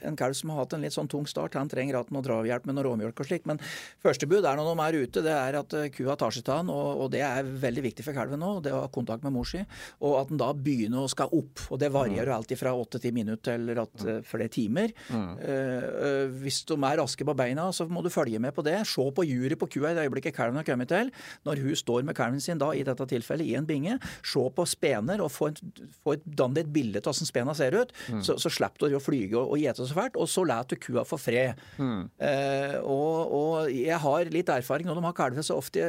en 0.05 0.17
kalv 0.19 0.35
som 0.37 0.51
har 0.51 0.63
hatt 0.63 0.75
en 0.75 0.83
litt 0.83 0.93
sånn 0.93 1.09
tung 1.09 1.25
start, 1.29 1.55
han 1.57 1.69
trenger 1.71 1.97
hatt 1.97 2.11
noe 2.13 2.23
drahjelp 2.25 2.67
med 2.67 2.77
noe 2.77 2.85
råmjølk 2.85 3.21
og 3.21 3.29
slikt. 3.29 3.47
Men 3.49 3.61
første 4.03 4.27
bud 4.29 4.45
er 4.45 4.59
når 4.59 4.69
de 4.69 4.85
er 4.85 4.97
ute, 5.01 5.23
det 5.25 5.33
er 5.33 5.57
at 5.61 5.75
eh, 5.77 5.87
kua 5.95 6.17
tar 6.19 6.35
seg 6.35 6.49
av 6.51 6.69
og, 6.69 7.01
og, 7.05 7.07
det 7.13 7.23
er 7.25 7.47
veldig 7.65 7.85
viktig 7.87 8.05
for 8.05 8.17
kalven 8.17 8.41
nå. 8.41 8.51
Det 8.65 8.73
å 8.75 8.83
ha 8.83 8.91
kontakt 8.93 9.25
med 9.25 9.33
mor 9.35 9.47
si. 9.49 9.61
Og 10.05 10.17
at 10.19 10.31
den 10.31 10.41
da 10.41 10.51
begynner 10.53 11.05
å 11.05 11.11
skal 11.11 11.33
opp. 11.35 11.65
Og 11.71 11.81
det 11.81 11.91
varierer 11.95 12.33
jo 12.33 12.37
alltid 12.37 12.59
fra 12.59 12.75
åtte 12.75 13.01
til 13.01 13.15
minutter 13.15 13.57
eller 13.57 13.83
at, 13.85 14.05
eh, 14.05 14.21
flere 14.25 14.51
timer. 14.51 14.93
Mm. 15.09 15.31
Uh, 15.39 16.25
hvis 16.43 16.61
de 16.69 16.75
er 16.77 16.99
raske 16.99 17.25
på 17.27 17.35
beina, 17.37 17.67
så 17.73 17.87
må 17.95 18.03
du 18.05 18.11
følge 18.13 18.41
med 18.43 18.55
på 18.55 18.63
det. 18.65 18.77
Se 18.89 19.05
på 19.15 19.25
jury 19.27 19.57
på 19.59 19.69
kua 19.77 19.91
i 19.91 19.97
det 19.97 20.05
øyeblikket 20.05 20.35
kalven 20.35 20.59
har 20.59 20.67
kommet 20.67 20.91
til. 20.91 21.11
Når 21.47 21.63
hun 21.63 21.79
står 21.79 22.05
med 22.07 22.17
kalven 22.17 22.43
sin, 22.43 22.59
da 22.61 22.71
i 22.75 22.83
dette 22.85 23.07
tilfellet 23.09 23.47
i 23.47 23.55
en 23.59 23.67
binge, 23.67 23.97
se 24.25 24.45
på 24.55 24.67
spener 24.69 25.23
og 25.23 25.31
få, 25.33 25.51
et, 25.53 25.61
få 26.03 26.17
et, 26.17 26.25
danne 26.25 26.61
et 26.61 26.71
bilde 26.71 27.01
av 27.01 27.11
hvordan 27.11 27.29
spena 27.29 27.55
ser 27.57 27.77
ut. 27.79 27.93
Mm. 28.11 28.23
Så, 28.25 28.37
så 28.41 28.51
slipper 28.51 28.91
du 28.91 28.97
å 28.99 29.03
flyge 29.03 29.37
og, 29.39 29.55
og 29.55 29.61
gjete 29.61 29.85
så 29.85 29.97
fælt, 29.97 30.19
og 30.19 30.29
så 30.31 30.45
lar 30.47 30.67
du 30.69 30.77
kua 30.81 31.05
få 31.07 31.19
fred. 31.21 31.61
Mm. 31.77 32.01
Eh, 32.29 32.75
og, 32.81 33.35
og, 33.39 33.71
jeg 33.71 33.99
har 34.01 34.33
litt 34.33 34.51
erfaring 34.51 34.89
når 34.89 34.99
de 34.99 35.07
har 35.07 35.17
kalver, 35.17 35.45
så 35.45 35.57
ofte 35.59 35.85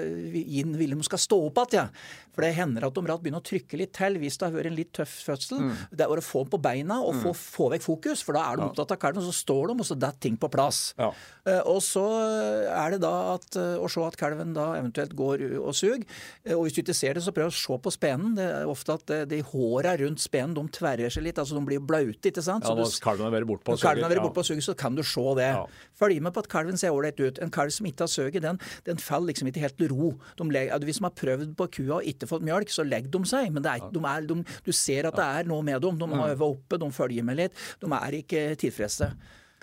inn 0.47 0.77
vil 0.79 0.97
de 0.97 1.07
skal 1.07 1.23
stå 1.23 1.41
opp 1.49 1.65
igjen. 1.67 1.91
Ja. 1.91 2.25
For 2.37 2.45
det 2.45 2.53
hender 2.59 2.85
at 2.85 2.97
de 2.97 3.01
rett 3.09 3.23
begynner 3.25 3.41
å 3.41 3.49
trykke 3.49 3.79
litt 3.81 3.95
til 3.97 4.19
hvis 4.21 4.37
det 4.37 4.45
har 4.45 4.53
vært 4.53 4.69
en 4.69 4.77
litt 4.77 4.91
tøff 4.97 5.15
fødsel. 5.25 5.63
Mm. 5.65 5.71
Det 5.97 6.05
er 6.05 6.21
å 6.21 6.25
få 6.25 6.43
dem 6.45 6.53
på 6.53 6.61
beina 6.67 6.99
og 7.01 7.15
få, 7.23 7.33
mm. 7.33 7.39
få, 7.41 7.69
vekk 7.73 7.87
fokus, 7.87 8.25
for 8.27 8.37
da 8.37 8.43
er 8.45 8.59
de 8.59 8.67
opptatt 8.67 8.93
av 8.93 9.01
kalven, 9.01 9.23
og 9.23 9.31
så 9.31 9.37
står 9.39 9.71
de, 9.71 9.77
og 9.81 9.89
så 9.89 9.97
detter 9.97 10.23
ting 10.27 10.37
på 10.41 10.51
plass. 10.53 10.81
Ja. 11.01 11.09
Eh, 11.49 11.63
og 11.65 11.81
så 11.85 11.96
er 12.03 12.95
det 12.95 13.01
da 13.03 13.13
at, 13.35 13.49
eh, 13.59 13.77
å 13.81 13.89
se 13.91 14.03
at 14.05 14.17
kalven 14.21 14.55
da 14.57 14.69
eventuelt 14.79 15.15
går 15.17 15.45
og 15.61 15.75
suger. 15.77 16.05
Eh, 16.45 16.55
og 16.55 16.67
hvis 16.67 16.77
du 16.77 16.83
ikke 16.83 16.97
ser 16.97 17.17
det, 17.17 17.23
så 17.25 17.35
prøv 17.35 17.51
å 17.51 17.55
se 17.55 17.79
på 17.83 17.93
spenen. 17.95 18.35
Det 18.39 18.47
er 18.47 18.71
ofte 18.71 18.97
at 18.97 19.13
eh, 19.15 19.25
de 19.29 19.41
håra 19.47 19.97
rundt 20.01 20.23
spenen 20.23 20.55
de 20.57 20.65
tverrer 20.77 21.13
seg 21.13 21.27
litt, 21.27 21.41
altså 21.41 21.59
de 21.59 21.65
blir 21.69 21.83
blaute. 21.83 22.31
ikke 22.31 22.45
sant? 22.45 22.67
Ja, 22.67 22.75
Når 22.77 22.99
kalven 23.05 23.29
har 23.29 23.35
vært 23.35 23.49
bortpå 23.51 23.77
og 23.77 23.81
suger, 23.83 24.03
ja. 24.03 24.25
bort 24.25 24.49
suger, 24.49 24.65
så 24.65 24.77
kan 24.79 24.99
du 24.99 25.05
se 25.07 25.27
det. 25.39 25.51
Ja. 25.55 25.65
Følg 25.99 26.21
med 26.25 26.37
på 26.37 26.45
at 26.45 26.51
kalven 26.53 26.81
ser 26.81 26.97
ålreit 26.97 27.21
ut. 27.23 27.41
En 27.43 27.55
kalv 27.55 27.75
som 27.75 27.89
ikke 27.89 28.07
har 28.07 28.13
suget, 28.13 28.43
den, 28.45 28.61
den 28.89 29.01
faller 29.03 29.33
liksom 29.33 29.51
ikke 29.53 29.65
helt 29.65 29.79
til 29.81 29.93
ro. 29.93 30.13
De, 30.39 30.49
hvis 30.87 31.01
de 31.01 31.07
har 31.09 31.17
prøvd 31.17 31.57
på 31.59 31.71
kua 31.79 32.01
og 32.01 32.11
ikke 32.11 32.29
fått 32.31 32.45
mjølk, 32.47 32.73
så 32.73 32.87
legger 32.87 33.13
de 33.15 33.25
seg. 33.29 33.51
Men 33.55 33.67
er, 33.67 33.89
de 33.93 34.05
er, 34.05 34.29
de, 34.29 34.43
du 34.67 34.73
ser 34.75 35.09
at 35.09 35.19
det 35.19 35.27
er 35.41 35.51
noe 35.51 35.65
med 35.67 35.83
dem. 35.85 35.99
De 36.01 36.11
har 36.13 36.37
øvd 36.37 36.47
oppe, 36.51 36.81
de 36.83 36.93
følger 36.95 37.27
med 37.27 37.41
litt. 37.41 37.67
De 37.83 37.91
er 37.97 38.21
ikke 38.21 38.47
tilfredse. 38.61 39.13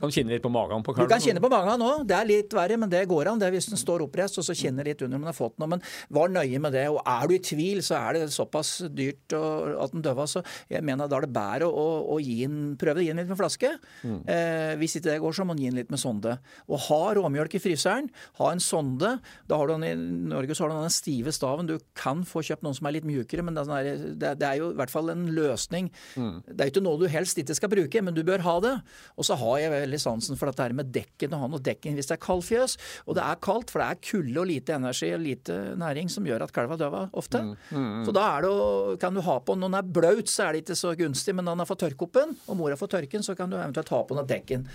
Kan 0.04 0.12
kjenne 0.12 0.34
litt 0.36 0.44
på 0.44 0.52
magen 0.52 0.84
på 0.84 0.92
kalven? 0.92 1.08
Du 1.08 1.14
kan 1.14 1.22
kjenne 1.24 1.40
på 1.40 1.48
magen 1.52 1.84
òg. 1.86 2.02
Det 2.08 2.16
er 2.18 2.28
litt 2.28 2.54
verre, 2.54 2.76
men 2.80 2.92
det 2.92 3.06
går 3.08 3.30
an. 3.32 3.40
Det 3.40 3.48
er 3.48 3.54
hvis 3.56 3.70
den 3.72 3.80
står 3.80 4.04
oppreist 4.04 4.36
og 4.42 4.44
så 4.44 4.56
kjenner 4.58 4.84
litt 4.90 5.00
under 5.06 5.16
om 5.16 5.24
den 5.24 5.30
har 5.32 5.38
fått 5.38 5.56
noe. 5.62 5.70
Men 5.72 5.84
var 6.12 6.34
nøye 6.34 6.60
med 6.60 6.76
det. 6.76 6.84
Og 6.92 7.00
er 7.08 7.30
du 7.30 7.36
i 7.38 7.40
tvil, 7.48 7.80
så 7.86 7.96
er 8.02 8.18
det 8.18 8.34
såpass 8.36 8.74
dyrt 8.92 9.32
at 9.32 9.94
den 9.96 10.04
døver. 10.04 10.28
Så 10.28 10.44
jeg 10.72 10.84
mener 10.84 11.08
da 11.08 11.22
er 11.22 11.28
det 11.28 11.32
bedre 11.38 11.70
å, 11.72 11.86
å, 12.12 12.18
gi 12.20 12.42
en, 12.44 12.58
prøve 12.80 13.00
å 13.00 13.06
gi 13.06 13.14
den 13.14 13.22
litt 13.22 13.32
med 13.32 13.40
flaske. 13.40 13.72
Mm. 14.04 14.18
Eh, 14.36 14.74
hvis 14.82 14.98
ikke 15.00 15.08
det 15.14 15.22
går, 15.24 15.38
så 15.38 15.46
må 15.48 15.54
man 15.54 15.64
gi 15.64 15.72
den 15.72 15.80
litt 15.80 15.94
med 15.94 16.04
sonde. 16.04 16.36
Og 16.68 16.84
ha 16.90 17.00
råmjølk 17.20 17.56
i 17.56 17.64
fryseren. 17.64 18.12
Ha 18.42 18.52
en 18.52 18.64
sonde. 18.64 19.14
Da 19.48 19.62
har 19.62 19.72
du 19.72 19.76
den, 19.78 19.88
I 19.88 20.34
Norge 20.34 20.60
så 20.60 20.66
har 20.66 20.74
du 20.74 20.82
den 20.82 20.98
stive 20.98 21.32
staven. 21.32 21.72
Du 21.72 21.78
kan 21.96 22.26
få 22.28 22.44
kjøpt 22.44 22.68
noen 22.68 22.76
som 22.76 22.92
er 22.92 22.98
litt 22.98 23.08
mjukere, 23.08 23.48
men 23.48 23.56
det 23.56 23.64
er, 23.64 23.72
sånn 23.72 24.20
det 24.20 24.50
er 24.50 24.60
jo 24.60 24.74
i 24.74 24.78
hvert 24.82 24.92
fall 24.92 25.16
en 25.16 25.30
løsning. 25.32 25.88
Mm. 26.20 26.36
Det 26.52 26.60
er 26.60 26.76
ikke 26.76 26.84
noe 26.84 27.00
du 27.00 27.08
helst 27.08 27.40
ikke 27.40 27.56
skal 27.56 27.72
bruke, 27.72 28.04
men 28.04 28.20
du 28.20 28.24
bør 28.28 28.44
ha 28.44 28.60
det. 28.68 28.76
Og 29.16 29.32
så 29.32 29.40
har 29.40 29.64
jeg 29.64 29.93
veldig 29.94 30.02
sansen 30.02 30.40
for 30.40 30.50
dette 30.50 30.74
med 30.76 30.92
dekken, 30.94 31.34
og 31.34 31.46
han 31.46 31.58
og 31.58 31.64
dekken 31.64 31.98
hvis 31.98 32.10
det 32.10 32.18
er 32.18 32.24
kaldfjøs. 32.24 32.78
Og 33.08 33.18
det 33.18 33.24
er 33.24 33.42
kaldt, 33.44 33.72
for 33.72 33.84
det 33.84 33.90
er 33.90 34.02
kulde 34.10 34.42
og 34.42 34.50
lite 34.50 34.78
energi 34.78 35.12
og 35.14 35.22
lite 35.22 35.60
næring 35.80 36.10
som 36.10 36.26
gjør 36.28 36.48
at 36.48 36.56
kalva 36.56 36.78
døver 36.80 37.14
ofte. 37.14 37.42
Mm, 37.44 37.54
mm, 37.70 37.84
mm. 37.84 38.06
Så 38.08 38.16
da 38.16 38.26
er 38.34 38.46
det 38.46 38.54
å, 38.54 38.96
kan 39.02 39.14
du 39.14 39.24
ha 39.24 39.38
på 39.40 39.56
Når 39.58 39.70
den 39.70 39.80
er 39.80 39.94
blaut, 40.00 40.32
så 40.32 40.48
er 40.48 40.54
det 40.54 40.64
ikke 40.64 40.80
så 40.80 40.96
gunstig, 40.98 41.36
men 41.36 41.46
når 41.46 41.58
den 41.58 41.66
har 41.66 41.70
fått 41.70 41.84
tørke 41.86 42.08
opp 42.08 42.18
den, 42.18 42.34
og 42.48 42.60
mora 42.60 42.80
får 42.80 42.96
tørken, 42.98 43.26
så 43.26 43.38
kan 43.38 43.52
du 43.52 43.60
eventuelt 43.60 43.94
ha 43.94 44.02
på 44.08 44.18
den 44.18 44.32
dekken. 44.34 44.66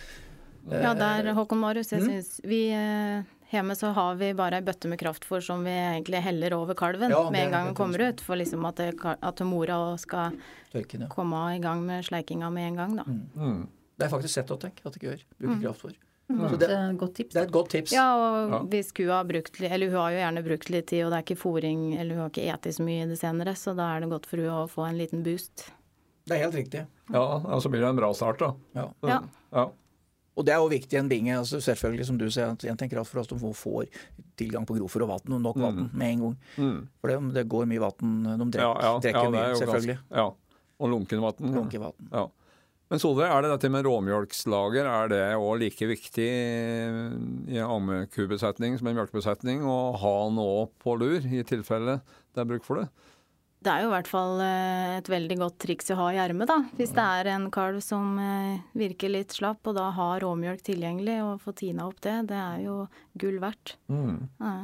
Ja, 0.68 0.92
der, 0.92 1.32
Håkon 1.32 1.60
Marius, 1.62 1.94
jeg 1.94 2.04
mm. 2.04 2.08
syns 2.12 2.40
vi 2.44 2.66
eh, 2.76 3.26
Hjemme 3.48 3.72
så 3.78 3.94
har 3.96 4.18
vi 4.20 4.26
bare 4.36 4.58
ei 4.58 4.64
bøtte 4.64 4.90
med 4.92 5.00
kraftfôr 5.00 5.40
som 5.40 5.62
vi 5.64 5.72
egentlig 5.72 6.20
heller 6.20 6.52
over 6.58 6.76
kalven 6.76 7.14
ja, 7.14 7.22
med 7.32 7.46
en 7.46 7.54
gang 7.54 7.70
den 7.70 7.76
kommer 7.78 8.02
ut. 8.10 8.20
For 8.20 8.36
liksom 8.36 8.66
at, 8.68 8.82
det, 8.82 9.14
at 9.24 9.40
mora 9.48 9.78
skal 9.96 10.36
Tørken, 10.74 11.06
ja. 11.06 11.08
komme 11.08 11.40
i 11.54 11.62
gang 11.64 11.80
med 11.86 12.04
sleikinga 12.04 12.50
med 12.52 12.68
en 12.68 12.76
gang, 12.82 12.98
da. 12.98 13.06
Mm. 13.08 13.62
Mm. 13.98 14.00
Det 14.00 14.06
er 14.06 14.12
faktisk 14.12 14.34
sett 14.34 14.52
å 14.54 14.58
tenke 14.62 14.84
at 14.84 14.94
det 14.94 15.00
ikke 15.00 15.10
gjør. 15.10 15.24
Bruker 15.40 15.56
mm. 15.56 15.64
kraftfôr. 15.64 15.96
Mm. 16.28 16.42
Så 16.44 16.58
det, 16.60 16.66
er 16.68 16.90
et 16.90 17.00
godt 17.00 17.14
tips. 17.16 17.32
Det 17.32 17.40
er 17.40 17.46
et 17.48 17.52
godt 17.56 17.70
tips. 17.72 17.92
Ja, 17.96 18.04
og 18.14 18.52
ja. 18.52 18.60
hvis 18.68 18.92
kua 18.92 19.22
har 19.22 19.24
brukt 19.24 19.62
Eller 19.64 19.88
hun 19.88 19.96
har 19.96 20.12
jo 20.12 20.20
gjerne 20.20 20.42
brukt 20.44 20.70
litt 20.70 20.86
tid, 20.90 21.02
og 21.06 21.10
det 21.10 21.18
er 21.18 21.24
ikke 21.24 21.40
fôring, 21.40 21.82
eller 21.96 22.14
hun 22.14 22.26
har 22.26 22.30
ikke 22.34 22.46
eti 22.52 22.74
så 22.76 22.84
mye 22.84 23.06
i 23.06 23.08
det 23.08 23.18
senere, 23.18 23.56
så 23.56 23.74
da 23.74 23.88
er 23.94 24.04
det 24.04 24.12
godt 24.12 24.28
for 24.28 24.44
hun 24.44 24.52
å 24.52 24.68
få 24.70 24.86
en 24.86 25.00
liten 25.00 25.24
boost. 25.26 25.70
Det 26.28 26.36
er 26.36 26.44
helt 26.44 26.58
riktig. 26.58 26.84
Ja, 27.08 27.24
og 27.40 27.62
så 27.64 27.72
blir 27.72 27.80
det 27.80 27.88
en 27.88 27.98
bra 27.98 28.12
start, 28.14 28.44
da. 28.44 28.52
Ja. 28.76 28.86
ja. 29.08 29.20
ja. 29.56 29.68
Og 30.38 30.46
det 30.46 30.52
er 30.54 30.60
jo 30.62 30.68
viktig 30.70 30.94
i 30.94 31.00
en 31.00 31.08
binge. 31.10 31.34
altså 31.34 31.58
Selvfølgelig, 31.64 32.06
som 32.06 32.18
du 32.20 32.28
sier, 32.30 32.52
en 32.52 32.78
tenker 32.78 33.00
at 33.00 33.08
for 33.08 33.24
at 33.24 33.32
de 33.32 33.54
får 33.62 33.88
tilgang 34.38 34.68
på 34.68 34.76
grovfôr 34.76 35.06
og 35.06 35.14
vann, 35.16 35.32
og 35.34 35.40
nok 35.48 35.56
vann 35.58 35.80
mm. 35.80 35.88
med 35.98 36.12
en 36.12 36.26
gang. 36.26 36.36
Mm. 36.58 36.76
For 37.00 37.10
det, 37.10 37.16
det, 37.34 37.48
går 37.50 37.64
mye 37.72 37.82
vann. 37.82 38.12
De 38.28 38.50
drikker, 38.54 39.24
ja, 39.24 39.30
mye, 39.32 39.56
selvfølgelig. 39.58 39.96
Ganske, 40.04 40.20
ja. 40.20 40.66
Og 40.78 40.92
lunken 40.92 41.24
vann. 41.24 41.56
Lunken 41.56 41.88
vann. 41.88 42.12
Ja. 42.12 42.28
Men 42.88 43.02
Solveig, 43.02 43.28
er 43.28 43.44
det 43.44 43.50
dette 43.52 43.68
med 43.72 43.84
råmjølkslager, 43.84 44.86
er 44.88 45.10
det 45.12 45.24
òg 45.36 45.58
like 45.60 45.88
viktig 45.90 46.28
i 46.28 47.58
en 47.58 47.66
ammekubesetning 47.66 48.78
som 48.80 48.88
en 48.88 48.96
mjølkebesetning 48.96 49.60
å 49.68 49.76
ha 50.00 50.14
noe 50.32 50.70
på 50.80 50.96
lur, 50.96 51.20
i 51.20 51.44
tilfelle 51.44 51.98
det 52.32 52.44
er 52.44 52.48
bruk 52.48 52.64
for 52.64 52.80
det? 52.80 52.88
Det 53.58 53.72
er 53.72 53.82
jo 53.82 53.88
i 53.88 53.94
hvert 53.96 54.08
fall 54.08 54.38
eh, 54.40 54.96
et 55.00 55.08
veldig 55.10 55.36
godt 55.40 55.56
triks 55.64 55.90
å 55.90 55.98
ha 55.98 56.08
i 56.14 56.20
ermet, 56.22 56.46
da. 56.46 56.60
Hvis 56.78 56.92
det 56.94 57.02
er 57.02 57.32
en 57.34 57.48
kalv 57.52 57.82
som 57.82 58.14
eh, 58.22 58.60
virker 58.78 59.10
litt 59.10 59.34
slapp, 59.34 59.66
og 59.66 59.74
da 59.76 59.88
har 59.96 60.22
råmjølk 60.22 60.62
tilgjengelig, 60.68 61.16
og 61.26 61.42
få 61.42 61.56
tina 61.58 61.88
opp 61.90 61.98
det, 62.06 62.14
det 62.30 62.38
er 62.38 62.62
jo 62.62 62.76
gull 63.18 63.40
verdt. 63.42 63.74
Mm. 63.90 64.28
Ja. 64.38 64.54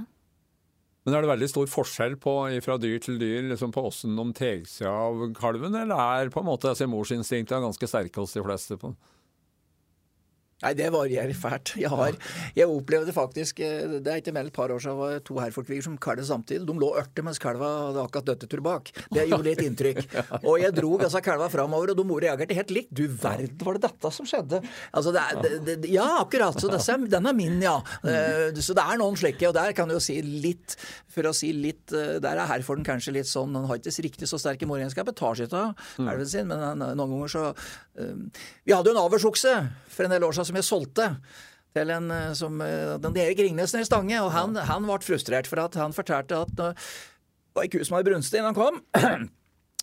Men 1.05 1.15
er 1.15 1.25
det 1.25 1.33
veldig 1.35 1.49
stor 1.53 1.69
forskjell 1.69 2.15
på 2.21 2.33
fra 2.65 2.79
dyr 2.81 3.01
til 3.05 3.19
dyr 3.21 3.51
liksom 3.51 3.75
på 3.75 3.83
åssen 3.91 4.15
de 4.17 4.25
tar 4.37 4.63
seg 4.69 4.89
av 4.89 5.27
kalven, 5.37 5.77
eller 5.77 6.01
er 6.01 6.33
på 6.33 6.41
en 6.41 6.49
måte 6.49 6.71
altså, 6.73 6.89
morsinstinktet 6.89 7.61
ganske 7.61 7.89
sterke 7.91 8.25
hos 8.25 8.33
de 8.33 8.45
fleste? 8.45 8.81
på 8.81 8.95
Nei, 10.65 10.73
det 10.79 10.89
varierer 10.95 11.37
fælt. 11.37 11.75
Jeg, 11.77 11.91
har, 11.93 12.17
jeg 12.57 12.71
opplevde 12.71 13.13
faktisk 13.15 13.61
eh, 13.65 13.99
Det 14.01 14.11
er 14.11 14.23
ikke 14.23 14.33
mer 14.35 14.47
enn 14.47 14.53
et 14.53 14.57
par 14.57 14.73
år 14.73 14.81
siden 14.81 14.97
var 14.97 15.19
to 15.27 15.37
herfolkviger 15.43 15.85
som 15.85 15.99
kalvet 16.01 16.29
samtidig. 16.29 16.65
De 16.69 16.77
lå 16.81 16.91
ørte 16.97 17.25
mens 17.27 17.41
kalva 17.43 17.71
hadde 17.91 18.05
akkurat 18.07 18.31
dødd 18.33 18.47
tur 18.49 18.63
bak. 18.65 18.93
Det 19.13 19.27
gjorde 19.31 19.49
litt 19.51 19.65
inntrykk. 19.65 20.03
Og 20.41 20.59
jeg 20.63 20.77
drog 20.77 21.05
altså 21.07 21.23
kalva 21.25 21.51
framover, 21.53 21.93
og 21.93 22.01
de 22.01 22.21
reagerte 22.27 22.57
helt 22.57 22.73
likt. 22.73 22.95
Du 22.95 23.05
verden, 23.09 23.59
var 23.61 23.77
det 23.77 23.85
dette 23.87 24.13
som 24.15 24.29
skjedde? 24.29 24.63
Altså, 24.95 25.13
det 25.15 25.25
er, 25.25 25.43
det, 25.45 25.77
det, 25.85 25.93
ja, 25.93 26.07
akkurat. 26.23 26.57
Så 26.61 26.73
disse, 26.73 26.97
den 27.17 27.31
er 27.31 27.37
min, 27.37 27.61
ja. 27.65 27.77
Eh, 28.01 28.49
så 28.65 28.77
det 28.77 28.87
er 28.87 29.01
noen 29.03 29.21
slike. 29.21 29.51
Og 29.51 29.57
der 29.57 29.77
kan 29.77 29.91
du 29.91 29.99
jo 29.99 30.03
si 30.03 30.17
litt, 30.25 30.79
for 31.13 31.29
å 31.29 31.35
si 31.37 31.53
litt 31.55 31.93
eh, 31.95 32.17
Der 32.25 32.41
er 32.41 32.49
herforden 32.51 32.87
kanskje 32.87 33.13
litt 33.15 33.29
sånn 33.31 33.55
Han 33.55 33.69
har 33.69 33.79
ikke 33.79 33.93
riktig 34.05 34.27
så 34.27 34.39
sterke 34.41 34.67
moregenskaper, 34.67 35.15
tar 35.15 35.37
sitt 35.39 35.53
av 35.55 35.77
elven 36.01 36.29
sin, 36.29 36.51
men 36.51 36.81
noen 36.81 37.13
ganger 37.13 37.31
så 37.31 37.45
Vi 37.95 38.75
hadde 38.75 38.91
jo 38.91 38.95
en 38.97 39.03
avlsokse 39.05 39.55
for 39.87 40.07
en 40.07 40.15
del 40.15 40.27
år 40.27 40.35
siden 40.35 40.49
som 40.51 40.59
jeg 40.59 40.67
solgte 40.67 41.09
til 41.75 41.91
en 41.91 42.11
eh, 42.15 42.33
som 42.39 42.61
eh, 42.63 42.97
den 43.03 43.17
Erik 43.19 43.41
Ringnes 43.43 43.75
nede 43.75 43.87
i 43.87 43.89
Stange, 43.89 44.19
og 44.23 44.31
han, 44.35 44.55
han 44.55 44.87
ble 44.87 44.99
frustrert 45.03 45.51
for 45.51 45.63
at 45.63 45.79
han 45.79 45.95
fortalte 45.97 46.45
at 46.47 46.53
det 46.55 46.75
var 47.55 47.67
ei 47.67 47.71
ku 47.71 47.81
som 47.83 47.99
hadde 47.99 48.11
brunstig 48.11 48.43
da 48.43 48.51
han 48.51 48.59
kom. 48.59 48.83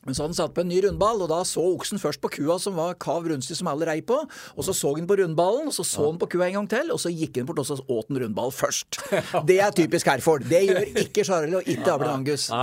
Men 0.01 0.15
så 0.17 0.23
hadde 0.23 0.31
han 0.31 0.37
satt 0.39 0.53
på 0.55 0.63
en 0.63 0.71
ny 0.71 0.79
rundball, 0.81 1.19
og 1.21 1.29
da 1.29 1.43
så 1.45 1.61
oksen 1.75 1.99
først 2.01 2.23
på 2.23 2.31
kua 2.33 2.55
som 2.61 2.73
var 2.73 2.95
kav 3.01 3.21
brunstig 3.27 3.53
som 3.59 3.67
alle 3.69 3.85
rei 3.85 3.99
på. 4.01 4.15
Og 4.55 4.65
så 4.65 4.73
så 4.73 4.95
han 4.97 5.05
på 5.05 5.19
rundballen, 5.19 5.67
og 5.69 5.75
så 5.77 5.85
så 5.85 6.07
han 6.07 6.17
på 6.21 6.29
kua 6.33 6.47
en 6.47 6.57
gang 6.57 6.69
til, 6.71 6.89
og 6.95 6.97
så 7.03 7.11
gikk 7.13 7.37
han 7.37 7.45
bort 7.49 7.61
og 7.61 7.67
så 7.69 7.77
åt 7.77 8.09
en 8.09 8.17
rundball 8.23 8.49
først. 8.55 8.97
Det 9.49 9.59
er 9.61 9.75
typisk 9.77 10.09
Herford. 10.09 10.47
Det 10.49 10.63
gjør 10.65 11.03
ikke 11.03 11.25
Charlie 11.27 11.59
og 11.59 11.69
ikke 11.69 11.93
Abel 11.93 12.09
Angus. 12.09 12.49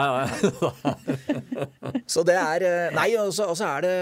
Så 2.08 2.24
det 2.26 2.36
er 2.40 2.64
eh, 2.64 2.96
Nei, 2.96 3.08
og 3.20 3.32
så, 3.36 3.50
er 3.66 3.84
det 3.84 3.94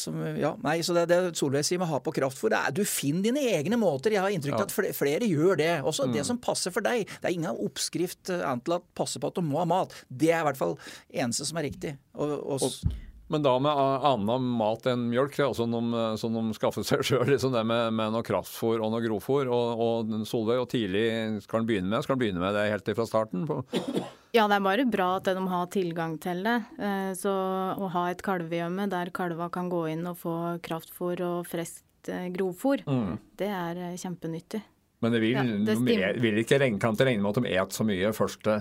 som, 0.00 0.16
ja, 0.40 0.54
nei, 0.64 0.78
så 0.84 0.96
det, 0.96 1.06
det 1.10 1.20
Solveig 1.38 1.66
sier 1.68 1.80
med 1.82 1.90
ha 1.90 2.00
på 2.02 2.14
kraftfôr, 2.16 2.56
du 2.72 2.82
finner 2.88 3.28
dine 3.28 3.44
egne 3.52 3.78
måter. 3.80 4.14
Jeg 4.16 4.24
har 4.24 4.32
inntrykk 4.32 4.56
av 4.58 4.66
at 4.66 4.74
flere, 4.74 4.96
flere, 4.96 5.28
gjør 5.28 5.60
det. 5.60 5.72
Også 5.84 6.08
mm. 6.08 6.16
det 6.16 6.26
som 6.28 6.40
passer 6.42 6.74
for 6.74 6.84
deg. 6.84 7.04
Det 7.20 7.28
er 7.28 7.36
ingen 7.36 7.52
oppskrift 7.52 8.32
eh, 8.32 8.44
annet 8.48 8.66
til 8.66 8.78
at 8.78 8.88
passer 8.96 9.22
på 9.22 9.32
at 9.32 9.38
du 9.38 9.44
må 9.44 9.60
ha 9.60 9.68
mat. 9.68 9.94
Det 10.08 10.32
er 10.32 10.42
i 10.42 10.48
hvert 10.48 10.60
fall 10.60 10.76
eneste 11.12 11.48
som 11.48 11.60
er 11.60 11.68
riktig. 11.68 11.96
Og, 12.16 12.36
og, 12.40 12.68
og, 12.68 13.11
men 13.32 13.44
da 13.44 13.54
med 13.62 13.82
annen 14.08 14.48
mat 14.58 14.86
enn 14.90 15.06
mjølk, 15.10 15.38
altså 15.46 15.64
som 15.64 15.92
de, 15.92 16.02
som 16.20 16.34
de 16.36 16.56
skaffet 16.56 16.88
seg 16.88 17.04
sjøl, 17.08 17.26
liksom 17.30 17.54
det 17.56 17.64
med, 17.68 17.92
med, 17.96 18.12
noe 18.14 18.26
kraftfôr 18.26 18.82
og 18.82 18.92
noe 18.92 19.02
grovfôr. 19.04 19.50
Og, 19.52 19.84
og 19.86 20.26
Solveig, 20.28 20.60
og 20.62 20.68
tidlig 20.72 21.06
skal 21.44 21.62
han 21.62 21.68
begynne 21.70 21.92
med 21.92 22.04
Skal 22.04 22.16
han 22.16 22.22
begynne 22.24 22.42
med 22.42 22.58
det 22.58 22.66
helt 22.72 22.92
fra 22.98 23.08
starten? 23.08 23.46
På? 23.48 23.62
Ja, 24.32 24.46
det 24.48 24.56
er 24.56 24.64
bare 24.64 24.84
bra 24.88 25.06
at 25.18 25.26
de 25.28 25.40
har 25.44 25.66
tilgang 25.68 26.14
til 26.16 26.38
det. 26.46 26.54
Eh, 26.80 27.10
så 27.20 27.32
å 27.76 27.88
ha 27.92 28.06
et 28.08 28.22
kalvehjemme 28.24 28.86
der 28.88 29.10
kalva 29.12 29.50
kan 29.52 29.68
gå 29.68 29.82
inn 29.92 30.06
og 30.08 30.16
få 30.22 30.36
kraftfôr 30.64 31.20
og 31.26 31.50
friskt 31.50 32.08
eh, 32.08 32.30
grovfôr, 32.32 32.80
mm. 32.88 33.18
det 33.36 33.50
er 33.52 33.82
eh, 33.90 33.98
kjempenyttig. 34.00 34.62
Men 35.04 35.12
det 35.12 35.20
vil, 35.20 35.36
ja, 35.36 35.44
det 35.66 36.22
vil 36.22 36.40
ikke 36.40 36.62
regne, 36.62 36.80
kan 36.80 36.96
ikke 36.96 37.10
regne 37.10 37.26
med 37.26 37.34
at 37.34 37.42
de 37.42 37.52
et 37.60 37.76
så 37.76 37.84
mye 37.84 38.14
første 38.16 38.56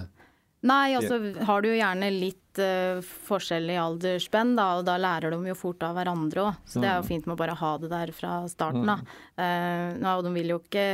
Nei, 0.61 0.93
og 0.97 1.05
så 1.07 1.17
altså, 1.17 1.45
har 1.47 1.61
du 1.61 1.71
jo 1.71 1.77
gjerne 1.79 2.11
litt 2.13 2.61
uh, 2.61 3.01
forskjell 3.01 3.71
i 3.73 3.79
aldersspenn, 3.81 4.53
da, 4.59 4.67
og 4.77 4.85
da 4.85 4.97
lærer 5.01 5.33
de 5.33 5.39
jo 5.49 5.57
fort 5.57 5.81
av 5.87 5.97
hverandre 5.97 6.43
òg. 6.45 6.63
Så 6.69 6.81
det 6.81 6.89
er 6.89 6.99
jo 6.99 7.05
mm. 7.05 7.09
fint 7.09 7.27
med 7.27 7.35
å 7.35 7.41
bare 7.41 7.57
ha 7.57 7.71
det 7.81 7.91
der 7.91 8.13
fra 8.15 8.33
starten 8.51 8.91
av. 8.93 9.05
Mm. 9.37 10.01
Uh, 10.03 10.09
og 10.13 10.25
de 10.27 10.33
vil 10.37 10.53
jo 10.53 10.59
ikke 10.61 10.87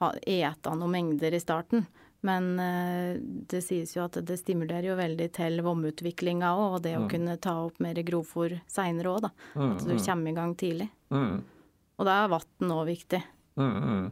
ha, 0.00 0.12
ete 0.24 0.76
noen 0.76 0.94
mengder 0.96 1.36
i 1.36 1.42
starten. 1.42 1.84
Men 2.24 2.48
uh, 2.60 3.20
det 3.20 3.60
sies 3.64 3.92
jo 3.96 4.06
at 4.06 4.16
det 4.24 4.38
stimulerer 4.40 4.88
jo 4.90 4.96
veldig 4.96 5.28
til 5.36 5.60
vomutviklinga 5.68 6.54
òg, 6.56 6.78
og 6.78 6.84
det 6.88 6.96
å 6.96 7.04
mm. 7.04 7.10
kunne 7.12 7.36
ta 7.44 7.58
opp 7.66 7.80
mer 7.84 8.00
grovfòr 8.00 8.56
seinere 8.72 9.12
òg, 9.12 9.26
da. 9.28 9.34
At 9.68 9.84
du 9.84 9.96
mm. 9.98 10.04
kommer 10.06 10.32
i 10.32 10.38
gang 10.40 10.56
tidlig. 10.64 10.88
Mm. 11.12 11.36
Og 12.00 12.08
da 12.08 12.22
er 12.22 12.32
vann 12.32 12.72
òg 12.72 12.86
viktig. 12.88 13.20
Mm, 13.60 14.08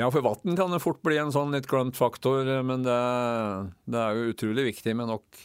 ja, 0.00 0.08
for 0.10 0.24
vann 0.24 0.56
kan 0.56 0.72
det 0.72 0.82
fort 0.82 1.02
bli 1.04 1.18
en 1.20 1.32
sånn 1.34 1.52
litt 1.54 1.68
glemt 1.70 1.98
faktor, 1.98 2.48
men 2.64 2.84
det, 2.86 3.00
det 3.92 4.00
er 4.02 4.18
jo 4.18 4.30
utrolig 4.32 4.70
viktig 4.72 4.94
med 4.98 5.10
nok 5.12 5.42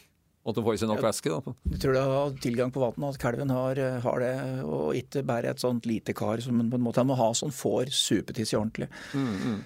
at 0.48 0.56
du 0.56 0.64
får 0.64 0.78
i 0.78 0.80
seg 0.80 0.88
nok 0.88 1.04
væske. 1.04 1.32
Da. 1.34 1.54
Du 1.68 1.76
tror 1.82 1.96
det 1.98 2.04
har 2.08 2.36
tilgang 2.44 2.70
på 2.72 2.80
vann, 2.80 3.08
at 3.10 3.20
kalven 3.20 3.52
har, 3.52 3.80
har, 4.06 4.22
det, 4.24 4.36
og 4.64 4.96
ikke 4.96 5.26
bare 5.28 5.52
et 5.52 5.64
sånt 5.64 5.88
lite 5.90 6.16
kar 6.16 6.40
som 6.44 6.62
på 6.62 6.80
en 6.80 6.86
måte 6.86 7.04
han 7.04 7.10
må 7.10 7.18
ha 7.20 7.34
sånn 7.36 7.52
får 7.52 7.92
supetiss 7.92 8.56
i 8.56 8.60
ordentlig. 8.60 8.88
Mm, 9.12 9.34
mm. 9.36 9.58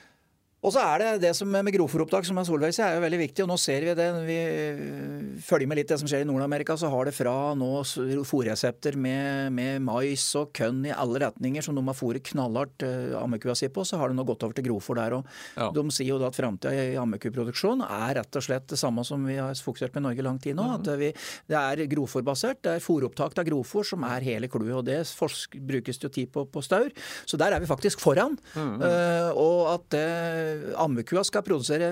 Og 0.62 0.70
så 0.76 0.82
er 0.84 1.02
det 1.02 1.12
det 1.24 1.32
som 1.34 1.50
med 1.50 1.74
grovfòropptak, 1.74 2.26
som 2.28 2.38
Solveig 2.46 2.76
sier, 2.76 2.92
er 2.92 3.00
jo 3.00 3.06
veldig 3.06 3.20
viktig. 3.24 3.42
og 3.44 3.50
Nå 3.50 3.58
ser 3.58 3.82
vi 3.82 3.96
det. 3.98 4.08
Når 4.14 4.28
vi 4.28 5.40
følger 5.42 5.70
med 5.70 5.80
litt 5.80 5.90
det 5.90 5.98
som 5.98 6.10
skjer 6.10 6.22
i 6.22 6.28
Nord-Amerika, 6.30 6.76
så 6.78 6.92
har 6.94 7.10
det 7.10 7.16
fra 7.18 7.34
nå 7.58 7.70
fòrresepter 8.30 8.98
med, 9.02 9.50
med, 9.58 9.82
mais 9.82 10.26
og 10.38 10.52
kønn 10.54 10.84
i 10.86 10.94
alle 10.94 11.24
retninger 11.26 11.66
som 11.66 11.78
de 11.78 11.82
har 11.88 11.98
fòret 11.98 12.22
knallhardt 12.30 12.86
uh, 12.86 13.18
ammekua 13.24 13.56
si 13.58 13.72
på, 13.74 13.86
så 13.88 13.98
har 13.98 14.12
det 14.12 14.20
nå 14.20 14.26
gått 14.30 14.46
over 14.46 14.58
til 14.58 14.68
grovfòr 14.68 15.00
der 15.02 15.16
òg. 15.18 15.32
Ja. 15.58 15.72
De 15.74 15.86
sier 15.90 16.12
jo 16.12 16.20
da 16.22 16.30
at 16.30 16.38
framtida 16.38 16.76
i 16.78 17.00
ammekuproduksjon 17.02 17.82
er 17.88 18.16
rett 18.20 18.38
og 18.38 18.46
slett 18.46 18.70
det 18.70 18.80
samme 18.80 19.06
som 19.08 19.26
vi 19.26 19.40
har 19.42 19.58
fokusert 19.66 19.96
på 19.96 20.02
i 20.04 20.06
Norge 20.06 20.28
lang 20.28 20.38
tid 20.46 20.60
nå. 20.60 20.68
Mm. 20.70 20.76
At 20.78 20.92
vi, 21.02 21.10
det 21.50 21.58
er 21.58 21.84
grovfòrbasert. 21.96 22.62
Det 22.68 22.78
er 22.78 22.86
fòropptak 22.86 23.34
av 23.42 23.50
grovfòr 23.50 23.90
som 23.96 24.06
er 24.12 24.30
hele 24.30 24.52
clouet. 24.52 24.78
Og 24.78 24.86
det 24.86 25.02
forsk, 25.10 25.58
brukes 25.58 25.98
det 25.98 26.10
jo 26.10 26.14
tid 26.22 26.32
på 26.38 26.46
på 26.52 26.62
staur. 26.66 26.94
Så 27.26 27.40
der 27.42 27.56
er 27.56 27.64
vi 27.64 27.70
faktisk 27.70 28.02
foran. 28.04 28.38
Mm. 28.54 28.78
Uh, 28.86 29.30
og 29.42 29.60
at 29.74 29.90
det 29.98 30.08
ammekua 30.82 31.24
skal 31.28 31.44
produsere 31.46 31.90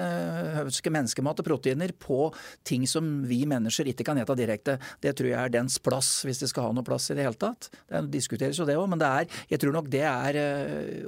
skal 0.74 0.94
menneskemat 0.96 1.42
og 1.42 1.48
proteiner 1.48 1.94
på 1.98 2.30
ting 2.68 2.86
som 2.90 3.08
vi 3.28 3.42
mennesker 3.50 3.90
ikke 3.92 4.06
kan 4.08 4.20
ete 4.22 4.36
direkte. 4.40 4.78
Det 5.02 5.16
tror 5.18 5.32
jeg 5.32 5.40
er 5.40 5.54
dens 5.54 5.78
plass, 5.84 6.12
hvis 6.28 6.42
det 6.44 6.50
skal 6.52 6.70
ha 6.70 6.76
noe 6.76 6.86
plass 6.88 7.10
i 7.12 7.18
det 7.18 7.26
hele 7.28 7.40
tatt. 7.40 7.70
Det 7.90 8.04
diskuteres 8.14 8.60
jo 8.60 8.68
det 8.68 8.78
òg, 8.80 8.88
men 8.92 9.02
det 9.02 9.10
er, 9.10 9.30
jeg 9.52 9.62
tror 9.64 9.76
nok 9.76 9.90
det 9.92 10.06
er 10.06 10.40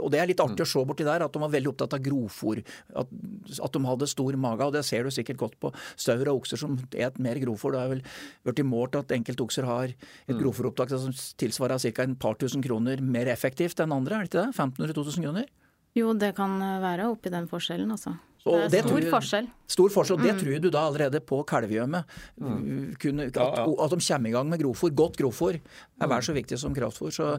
Og 0.02 0.12
det 0.14 0.20
er 0.22 0.30
litt 0.30 0.42
artig 0.44 0.66
å 0.66 0.70
se 0.70 0.84
borti 0.88 1.06
der, 1.08 1.26
at 1.26 1.34
de 1.34 1.42
var 1.42 1.54
veldig 1.54 1.72
opptatt 1.74 1.96
av 1.98 2.04
grovfòr. 2.06 2.62
At, 3.02 3.12
at, 3.58 3.72
de 3.72 3.84
hadde 3.88 4.10
stor 4.10 4.38
mage, 4.42 4.68
og 4.68 4.76
det 4.76 4.84
ser 4.88 5.06
du 5.06 5.14
sikkert 5.14 5.42
godt 5.42 5.58
på 5.62 5.72
staur 5.96 6.24
og 6.32 6.42
okser 6.42 6.62
som 6.62 6.78
et 6.92 7.20
mer 7.22 7.40
grovfòr. 7.42 7.76
Det 7.76 7.82
har 7.82 7.94
vel 7.96 8.04
blitt 8.48 8.64
målt 8.68 8.98
at 9.00 9.16
enkelte 9.16 9.46
okser 9.46 9.68
har 9.70 9.94
et 9.94 10.34
mm. 10.34 10.40
grovfòropptak 10.42 10.94
som 10.94 11.16
tilsvarer 11.42 11.82
ca. 11.82 12.06
et 12.06 12.20
par 12.22 12.38
tusen 12.42 12.64
kroner 12.64 13.02
mer 13.02 13.32
effektivt 13.32 13.80
enn 13.84 13.96
andre, 13.96 14.18
er 14.18 14.26
det 14.26 14.32
ikke 14.32 14.46
det? 14.46 14.56
1500-2000 14.56 15.28
kroner? 15.28 15.50
Jo, 15.98 16.14
det 16.16 16.34
kan 16.38 16.54
være 16.82 17.10
oppi 17.12 17.32
den 17.34 17.50
forskjellen, 17.52 17.90
altså. 17.92 18.16
Så 18.42 18.56
det 18.74 18.80
er 18.80 18.88
stor 18.88 19.06
forskjell. 19.14 19.50
Stor 19.70 19.92
forskjell, 19.94 20.18
og 20.18 20.24
Det 20.26 20.32
mm. 20.34 20.40
tror 20.42 20.62
du 20.64 20.70
da 20.74 20.86
allerede 20.90 21.20
på 21.22 21.44
kalvegjømet. 21.46 22.16
Mm. 22.42 22.96
At, 23.30 23.38
at, 23.38 23.94
de 23.94 24.00
kommer 24.02 24.30
i 24.30 24.34
gang 24.34 24.50
med 24.50 24.64
grovfôr. 24.64 24.96
godt 24.98 25.20
grovfôr 25.20 25.60
er 25.60 26.10
vel 26.10 26.26
så 26.26 26.34
viktig 26.34 26.58
som 26.58 26.74
kraftfôr. 26.76 27.14
Så 27.14 27.36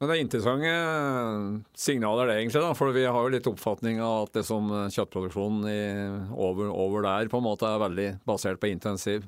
men 0.00 0.08
det 0.08 0.14
er 0.14 0.22
interessante 0.24 0.68
signaler 1.76 2.30
det, 2.30 2.36
egentlig. 2.38 2.62
da, 2.62 2.70
For 2.72 2.94
vi 2.94 3.02
har 3.04 3.20
jo 3.20 3.32
litt 3.34 3.48
oppfatning 3.50 3.98
av 4.00 4.30
at 4.30 4.38
det 4.38 4.46
som 4.48 4.70
kjøttproduksjonen 4.88 6.30
over, 6.32 6.70
over, 6.72 7.04
der 7.04 7.28
på 7.28 7.36
en 7.36 7.44
måte 7.44 7.68
er 7.68 7.82
veldig 7.82 8.06
basert 8.24 8.62
på 8.62 8.70
intensiv 8.70 9.26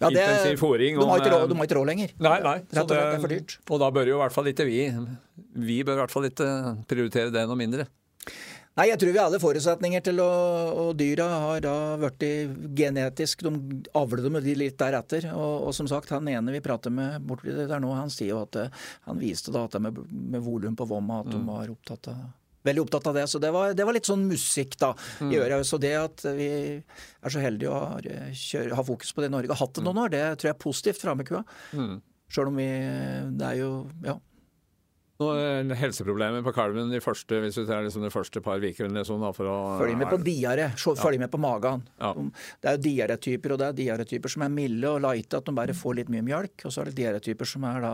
ja, 0.00 0.08
det, 0.08 0.22
intensiv 0.24 0.60
fòring. 0.62 0.96
De 0.96 1.08
har, 1.10 1.20
ikke 1.20 1.32
råd, 1.34 1.56
ikke 1.66 1.76
råd 1.76 1.90
lenger. 1.90 2.14
Nei, 2.24 2.38
nei. 2.46 2.54
Slett, 2.70 2.88
det 2.88 3.00
er 3.00 3.18
for 3.20 3.34
dyrt. 3.34 3.58
Og 3.68 3.82
da 3.82 3.90
bør 3.94 4.08
jo 4.08 4.16
i 4.16 4.22
hvert 4.22 4.36
fall 4.36 4.48
ikke 4.52 4.68
vi 4.68 4.78
Vi 5.60 5.82
bør 5.84 5.98
i 5.98 6.02
hvert 6.04 6.14
fall 6.14 6.30
ikke 6.30 6.48
prioritere 6.88 7.34
det 7.34 7.44
noe 7.50 7.58
mindre. 7.60 7.86
Nei, 8.78 8.86
jeg 8.86 9.00
tror 9.02 9.10
vi 9.10 9.18
har 9.18 9.28
alle 9.28 9.40
forutsetninger 9.42 10.02
til 10.06 10.22
å 10.22 10.30
Og 10.86 10.90
dyra 10.96 11.26
har 11.44 11.62
da 11.64 11.76
blitt 12.00 12.24
genetisk 12.78 13.42
De 13.44 13.52
avler 13.98 14.24
dem 14.24 14.40
litt 14.40 14.78
deretter. 14.80 15.28
Og, 15.34 15.68
og, 15.68 15.72
som 15.76 15.90
sagt, 15.90 16.14
han 16.14 16.28
ene 16.32 16.54
vi 16.54 16.64
prater 16.64 16.94
med 16.94 17.20
borti 17.26 17.52
der 17.52 17.82
nå, 17.82 17.92
han 17.96 18.12
sier 18.12 18.32
jo 18.32 18.44
at 18.46 18.56
eh, 18.56 18.84
han 19.08 19.20
viste 19.20 19.52
da 19.52 19.66
at 19.66 19.76
det 19.76 19.84
med, 19.84 20.00
med 20.08 20.44
volum 20.44 20.78
på 20.78 20.88
vomma, 20.88 21.20
at 21.20 21.28
mm. 21.28 21.34
de 21.36 21.42
var 21.50 21.74
opptatt 21.74 22.12
av 22.14 22.22
veldig 22.66 22.84
opptatt 22.84 23.10
av 23.10 23.18
det. 23.20 23.26
Så 23.30 23.40
det 23.42 23.52
var, 23.54 23.74
det 23.76 23.86
var 23.86 23.96
litt 23.96 24.08
sånn 24.08 24.26
musikk 24.28 24.76
da 24.80 24.92
i 25.20 25.30
mm. 25.30 25.34
øret. 25.40 25.68
Så 25.68 25.80
det 25.82 25.94
at 25.98 26.24
vi 26.36 26.50
er 26.78 27.34
så 27.34 27.42
heldige 27.42 27.72
å 27.72 27.82
ha, 27.82 28.00
ha 28.78 28.86
fokus 28.86 29.12
på 29.14 29.24
det 29.24 29.30
i 29.30 29.36
Norge, 29.36 29.52
har 29.52 29.62
hatt 29.62 29.76
det 29.78 29.86
noen 29.86 30.04
år, 30.06 30.14
det 30.14 30.24
tror 30.40 30.52
jeg 30.52 30.56
er 30.56 30.64
positivt 30.64 31.02
for 31.02 31.14
Amekua. 31.14 31.44
Mm. 31.76 32.00
Sjøl 32.30 32.50
om 32.52 32.58
vi 32.60 32.72
Det 33.38 33.46
er 33.46 33.62
jo 33.62 33.70
Ja. 34.06 34.20
Noen 35.20 35.74
helseproblemer 35.76 36.40
på 36.40 36.52
kalven 36.56 36.88
de 36.88 37.00
første, 37.04 37.42
hvis 37.42 37.58
du 37.58 37.66
tar 37.68 37.82
liksom 37.84 38.06
de 38.06 38.12
første 38.12 38.40
par 38.40 38.62
ukene? 38.62 39.02
Sånn, 39.04 39.20
følg 39.36 39.98
med 40.00 40.08
på 40.08 40.16
diaré. 40.24 40.70
Følg 40.80 41.20
med 41.20 41.28
på 41.28 41.40
magen. 41.40 41.82
Ja. 42.00 42.14
Det 42.16 42.70
er 42.70 42.78
jo 42.78 42.82
diaretyper, 42.86 43.52
og 43.52 43.60
det 43.60 43.66
er 43.66 43.76
diaretyper 43.82 44.32
som 44.32 44.46
er 44.46 44.54
milde 44.54 44.88
og 44.88 45.02
lighte, 45.04 45.42
at 45.42 45.50
de 45.50 45.52
bare 45.58 45.76
får 45.76 45.98
litt 45.98 46.14
mye 46.14 46.24
mjølk. 46.24 46.64
Og 46.64 46.72
så 46.72 46.80
er 46.80 46.88
det 46.88 46.96
diaretyper 47.02 47.52
som 47.52 47.68
er 47.68 47.84
da 47.84 47.92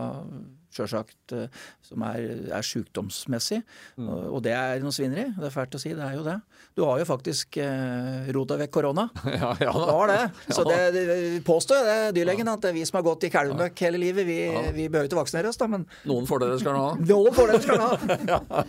sjølsagt 0.73 1.33
eh, 1.35 1.47
som 1.85 2.03
er, 2.07 2.25
er 2.53 2.65
sykdomsmessig. 2.65 3.61
Mm. 3.97 4.09
Og, 4.09 4.39
det 4.45 4.53
er 4.55 4.83
noe 4.83 4.95
svineri. 4.95 5.27
Det 5.37 5.49
er 5.49 5.53
fælt 5.53 5.77
å 5.77 5.81
si, 5.81 5.93
det 5.97 6.03
er 6.05 6.17
jo 6.17 6.25
det. 6.27 6.37
Du 6.77 6.83
har 6.85 7.01
jo 7.01 7.07
faktisk 7.09 7.59
eh, 7.63 8.27
rota 8.35 8.59
vekk 8.59 8.73
korona. 8.79 9.07
ja, 9.41 9.53
ja 9.63 9.75
Du 9.75 9.85
har 9.91 10.13
det. 10.13 10.19
Så 10.53 10.65
det, 10.67 10.81
det 10.95 11.05
påstår 11.47 11.87
det, 11.87 11.99
dyrlegen, 12.19 12.51
at 12.51 12.65
det 12.65 12.73
er 12.73 12.79
vi 12.79 12.85
som 12.87 12.99
har 13.01 13.07
gått 13.07 13.27
i 13.29 13.33
kalvemøkk 13.33 13.85
hele 13.87 14.01
livet, 14.01 14.27
vi, 14.27 14.41
ja. 14.45 14.67
vi 14.75 14.89
behøver 14.89 15.11
ikke 15.11 15.21
vaksinere 15.21 15.53
oss, 15.53 15.59
da, 15.61 15.69
men 15.71 15.87
Noen 16.09 16.27
fordeler 16.29 16.59
skal 16.61 16.77
du 16.77 16.83
ha. 16.83 16.91
Noen 17.13 17.37
fordeler 17.37 17.63
skal 17.63 17.81
du 17.81 18.35
ha. 18.35 18.67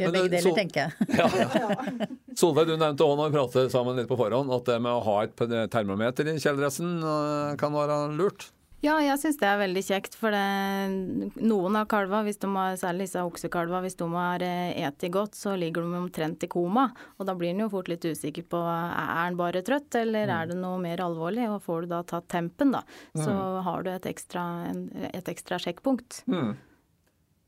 Gjør 0.00 0.14
begge 0.14 0.30
deler, 0.32 0.54
tenker 0.56 0.86
jeg. 0.86 1.06
ja. 1.20 2.06
Solveig, 2.38 2.70
du 2.70 2.78
nevnte 2.80 3.04
òg 3.04 3.18
når 3.18 3.28
vi 3.28 3.36
pratet 3.36 3.74
sammen 3.74 3.98
litt 3.98 4.08
på 4.08 4.16
forhånd, 4.20 4.52
at 4.54 4.68
det 4.70 4.78
med 4.80 4.94
å 4.94 5.04
ha 5.04 5.18
et 5.26 5.44
termometer 5.72 6.32
i 6.32 6.38
kjeledressen 6.38 6.94
eh, 7.02 7.54
kan 7.60 7.74
være 7.76 8.06
lurt? 8.16 8.48
Ja, 8.82 8.96
jeg 8.98 9.14
syns 9.22 9.36
det 9.38 9.46
er 9.46 9.60
veldig 9.60 9.82
kjekt. 9.86 10.16
For 10.18 10.34
det, 10.34 11.36
noen 11.38 11.78
av 11.78 11.86
kalva, 11.90 12.24
hvis 12.26 12.40
de 12.42 12.50
har, 12.50 12.74
særlig 12.80 13.06
disse 13.06 13.22
oksekalva, 13.22 13.82
hvis 13.84 13.94
de 14.00 14.08
har 14.10 14.42
eti 14.42 15.08
eh, 15.08 15.12
godt, 15.14 15.38
så 15.38 15.54
ligger 15.58 15.86
de 15.86 16.00
omtrent 16.00 16.42
i 16.42 16.50
koma. 16.50 16.88
Og 17.18 17.28
da 17.28 17.36
blir 17.38 17.52
en 17.52 17.62
jo 17.62 17.70
fort 17.70 17.90
litt 17.92 18.02
usikker 18.02 18.48
på 18.50 18.62
er 18.66 19.28
en 19.28 19.38
bare 19.38 19.62
trøtt, 19.62 19.94
eller 20.02 20.26
mm. 20.26 20.34
er 20.34 20.50
det 20.50 20.58
noe 20.58 20.82
mer 20.82 21.04
alvorlig. 21.06 21.46
Og 21.52 21.62
får 21.62 21.86
du 21.86 21.94
da 21.94 22.02
tatt 22.10 22.26
tempen, 22.34 22.74
da, 22.74 22.82
så 23.14 23.30
mm. 23.30 23.62
har 23.68 23.86
du 23.86 23.92
et 23.94 24.10
ekstra, 24.10 24.44
et 25.12 25.30
ekstra 25.30 25.62
sjekkpunkt. 25.62 26.24
Mm. 26.26 26.52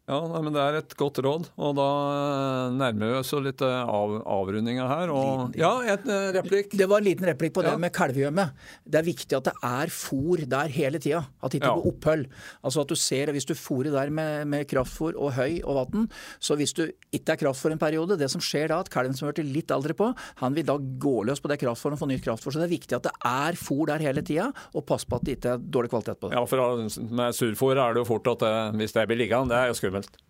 Ja, 0.05 0.21
men 0.29 0.53
Det 0.53 0.61
er 0.61 0.77
et 0.83 0.95
godt 1.01 1.19
råd. 1.25 1.47
og 1.57 1.77
Da 1.79 1.88
eh, 2.12 2.75
nærmer 2.77 3.09
vi 3.09 3.19
oss 3.23 3.33
litt 3.40 3.62
eh, 3.64 3.88
av, 3.88 4.19
avrundinga 4.21 4.85
her. 4.90 5.12
Og, 5.14 5.55
ja, 5.57 5.71
et 5.95 6.05
eh, 6.05 6.27
replikk. 6.37 6.75
Det 6.77 6.88
var 6.90 7.01
en 7.01 7.09
liten 7.09 7.29
replikk 7.31 7.55
på 7.57 7.64
det 7.64 7.73
ja. 7.73 7.81
med 7.81 7.93
kalvegjømme. 7.97 8.45
Det 8.85 9.01
er 9.01 9.07
viktig 9.07 9.38
at 9.38 9.49
det 9.49 9.55
er 9.64 9.93
fôr 9.95 10.45
der 10.45 10.75
hele 10.75 11.01
tida. 11.01 11.23
At 11.40 11.55
det 11.55 11.62
ikke 11.62 11.71
ja. 11.73 11.79
går 11.81 11.88
opphøll. 11.95 12.27
Altså 12.61 12.85
at 12.85 12.93
du 12.93 12.97
ser, 13.01 13.33
Hvis 13.33 13.49
du 13.49 13.55
fôrer 13.57 13.95
der 13.95 14.12
med, 14.12 14.45
med 14.47 14.69
kraftfôr 14.69 15.17
og 15.17 15.33
høy 15.38 15.62
og 15.64 15.81
vann, 15.81 16.11
så 16.38 16.59
hvis 16.61 16.77
du 16.77 16.85
ikke 17.14 17.38
er 17.38 17.40
kraftfôr 17.40 17.73
en 17.73 17.81
periode, 17.81 18.19
det 18.21 18.29
som 18.31 18.45
skjer 18.45 18.69
da, 18.69 18.83
at 18.85 18.93
kalven 18.93 19.17
som 19.17 19.31
har 19.31 19.38
blitt 19.38 19.55
litt 19.55 19.73
eldre 19.73 19.97
på, 19.97 20.11
han 20.43 20.55
vil 20.55 20.69
da 20.69 20.77
gå 20.77 21.25
løs 21.25 21.40
på 21.40 21.49
det 21.49 21.59
kraftfôret 21.64 21.97
og 21.97 22.05
få 22.05 22.11
nytt 22.12 22.27
kraftfôr. 22.27 22.53
Så 22.53 22.61
det 22.61 22.69
er 22.69 22.75
viktig 22.77 22.99
at 23.01 23.09
det 23.09 23.14
er 23.25 23.57
fôr 23.57 23.88
der 23.88 24.05
hele 24.05 24.21
tida, 24.21 24.51
og 24.77 24.85
pass 24.85 25.09
på 25.09 25.17
at 25.17 25.25
det 25.25 25.38
ikke 25.38 25.57
er 25.57 25.64
dårlig 25.64 25.95
kvalitet 25.97 26.21
på 26.21 26.29
det. 26.29 26.37
Ja, 26.37 26.45
for 26.45 26.85
med 27.09 27.40
surfôr 27.40 27.81
er 27.81 27.97
det 27.97 28.05
jo 28.05 28.11
fort 28.12 28.29
at 28.35 28.45
det, 28.45 28.55
hvis 28.83 28.93
det 28.93 29.09
blir 29.09 29.23
liggende, 29.25 29.55
det 29.55 29.62
er 29.62 29.73
jo 29.73 29.81
skummelt 29.81 29.93
skummelt. 29.94 30.20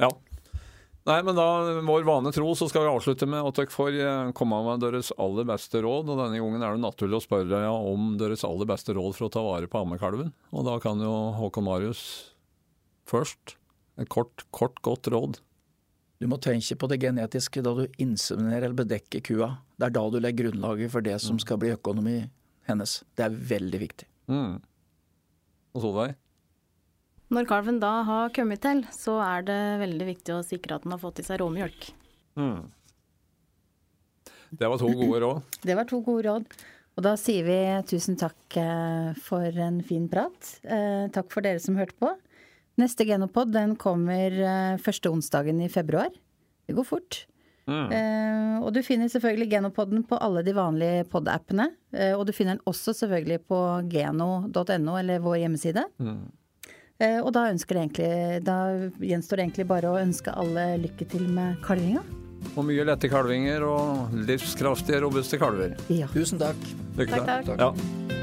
Ja. 0.00 0.10
Nei, 1.04 1.18
men 1.22 1.36
da, 1.36 1.46
vår 1.84 2.04
vane 2.08 2.32
tro, 2.32 2.54
så 2.56 2.68
skal 2.68 2.86
vi 2.86 2.92
avslutte 2.94 3.26
med 3.28 3.44
at 3.44 3.58
dere 3.58 3.72
får 3.72 3.96
eh, 4.00 4.30
komme 4.36 4.56
med 4.64 4.80
deres 4.80 5.12
aller 5.20 5.44
beste 5.44 5.82
råd. 5.84 6.08
Og 6.08 6.20
denne 6.22 6.40
gangen 6.40 6.62
er 6.64 6.76
det 6.76 6.84
naturlig 6.84 7.18
å 7.18 7.24
spørre 7.24 7.60
ja, 7.66 7.74
om 7.74 8.14
deres 8.20 8.44
aller 8.48 8.68
beste 8.68 8.96
råd 8.96 9.12
for 9.12 9.28
å 9.28 9.34
ta 9.34 9.42
vare 9.44 9.68
på 9.68 9.82
ammekalven. 9.84 10.32
Og 10.56 10.64
da 10.64 10.78
kan 10.80 11.02
jo 11.04 11.12
Håkon 11.36 11.68
Marius 11.68 12.00
først 13.04 13.58
et 14.00 14.08
kort, 14.08 14.46
kort, 14.50 14.80
godt 14.82 15.12
råd. 15.12 15.42
Du 16.22 16.28
må 16.30 16.38
tenke 16.40 16.78
på 16.80 16.88
det 16.88 17.02
genetiske 17.02 17.60
da 17.66 17.74
du 17.76 18.00
inseminerer 18.00 18.70
eller 18.70 18.80
bedekker 18.80 19.20
kua. 19.28 19.50
Det 19.76 19.90
er 19.90 19.96
da 19.98 20.06
du 20.08 20.16
legger 20.22 20.48
grunnlaget 20.48 20.94
for 20.94 21.04
det 21.04 21.18
som 21.20 21.36
mm. 21.36 21.44
skal 21.44 21.60
bli 21.60 21.74
økonomi 21.74 22.16
hennes. 22.64 23.02
Det 23.12 23.28
er 23.28 23.40
veldig 23.52 23.80
viktig. 23.82 24.08
Mm. 24.32 24.56
Og 25.76 25.84
Solveig? 25.84 26.16
Når 27.32 27.48
kalven 27.48 27.80
da 27.80 27.92
har 28.04 28.32
kommet 28.36 28.60
til, 28.64 28.82
så 28.92 29.16
er 29.24 29.44
det 29.46 29.60
veldig 29.80 30.08
viktig 30.12 30.34
å 30.36 30.44
sikre 30.44 30.76
at 30.76 30.84
den 30.84 30.92
har 30.92 31.00
fått 31.00 31.22
i 31.22 31.26
seg 31.26 31.40
råmjølk. 31.40 31.88
Mm. 32.36 32.66
Det 34.54 34.70
var 34.70 34.78
to 34.78 34.90
gode 34.92 35.20
råd. 35.24 35.42
Det 35.66 35.76
var 35.78 35.88
to 35.88 36.00
gode 36.04 36.26
råd. 36.28 36.56
Og 36.94 37.02
da 37.02 37.16
sier 37.18 37.46
vi 37.46 37.58
tusen 37.90 38.18
takk 38.18 38.58
eh, 38.60 39.10
for 39.24 39.56
en 39.66 39.80
fin 39.86 40.06
prat. 40.10 40.52
Eh, 40.62 41.08
takk 41.14 41.32
for 41.32 41.42
dere 41.44 41.62
som 41.62 41.78
hørte 41.78 41.96
på. 41.98 42.12
Neste 42.78 43.06
Genopod 43.06 43.50
den 43.54 43.74
kommer 43.78 44.30
eh, 44.34 44.76
første 44.82 45.10
onsdagen 45.10 45.62
i 45.64 45.70
februar. 45.72 46.12
Det 46.68 46.76
går 46.76 46.86
fort. 46.88 47.24
Mm. 47.64 48.60
og 48.60 48.74
du 48.76 48.82
finner 48.84 49.08
selvfølgelig 49.08 49.46
Genopoden 49.54 50.02
på 50.04 50.18
alle 50.20 50.42
de 50.44 50.52
vanlige 50.52 51.06
pod-appene. 51.08 51.70
og 52.12 52.26
du 52.28 52.32
finner 52.36 52.58
den 52.58 52.66
også 52.68 52.92
selvfølgelig 52.92 53.38
på 53.48 53.60
geno.no, 53.88 54.96
eller 55.00 55.22
vår 55.24 55.38
hjemmeside. 55.40 55.86
Mm. 55.96 56.26
Eh, 57.02 57.18
og 57.18 57.32
da, 57.34 57.48
egentlig, 57.50 58.10
da 58.46 58.58
gjenstår 59.02 59.40
det 59.40 59.46
egentlig 59.48 59.66
bare 59.70 59.90
å 59.90 59.98
ønske 59.98 60.34
alle 60.34 60.74
lykke 60.84 61.08
til 61.10 61.26
med 61.26 61.58
kalvinga. 61.64 62.04
Og 62.54 62.66
mye 62.68 62.84
lette 62.86 63.08
kalvinger 63.10 63.64
og 63.66 64.14
livskraftige, 64.28 65.00
robuste 65.02 65.40
kalver. 65.40 65.74
Ja. 65.90 66.10
Tusen 66.14 66.38
takk. 66.42 66.68
Lykke 66.98 67.18
til. 67.18 67.26
Takk, 67.26 67.50
takk. 67.50 67.64
Ja. 67.64 68.22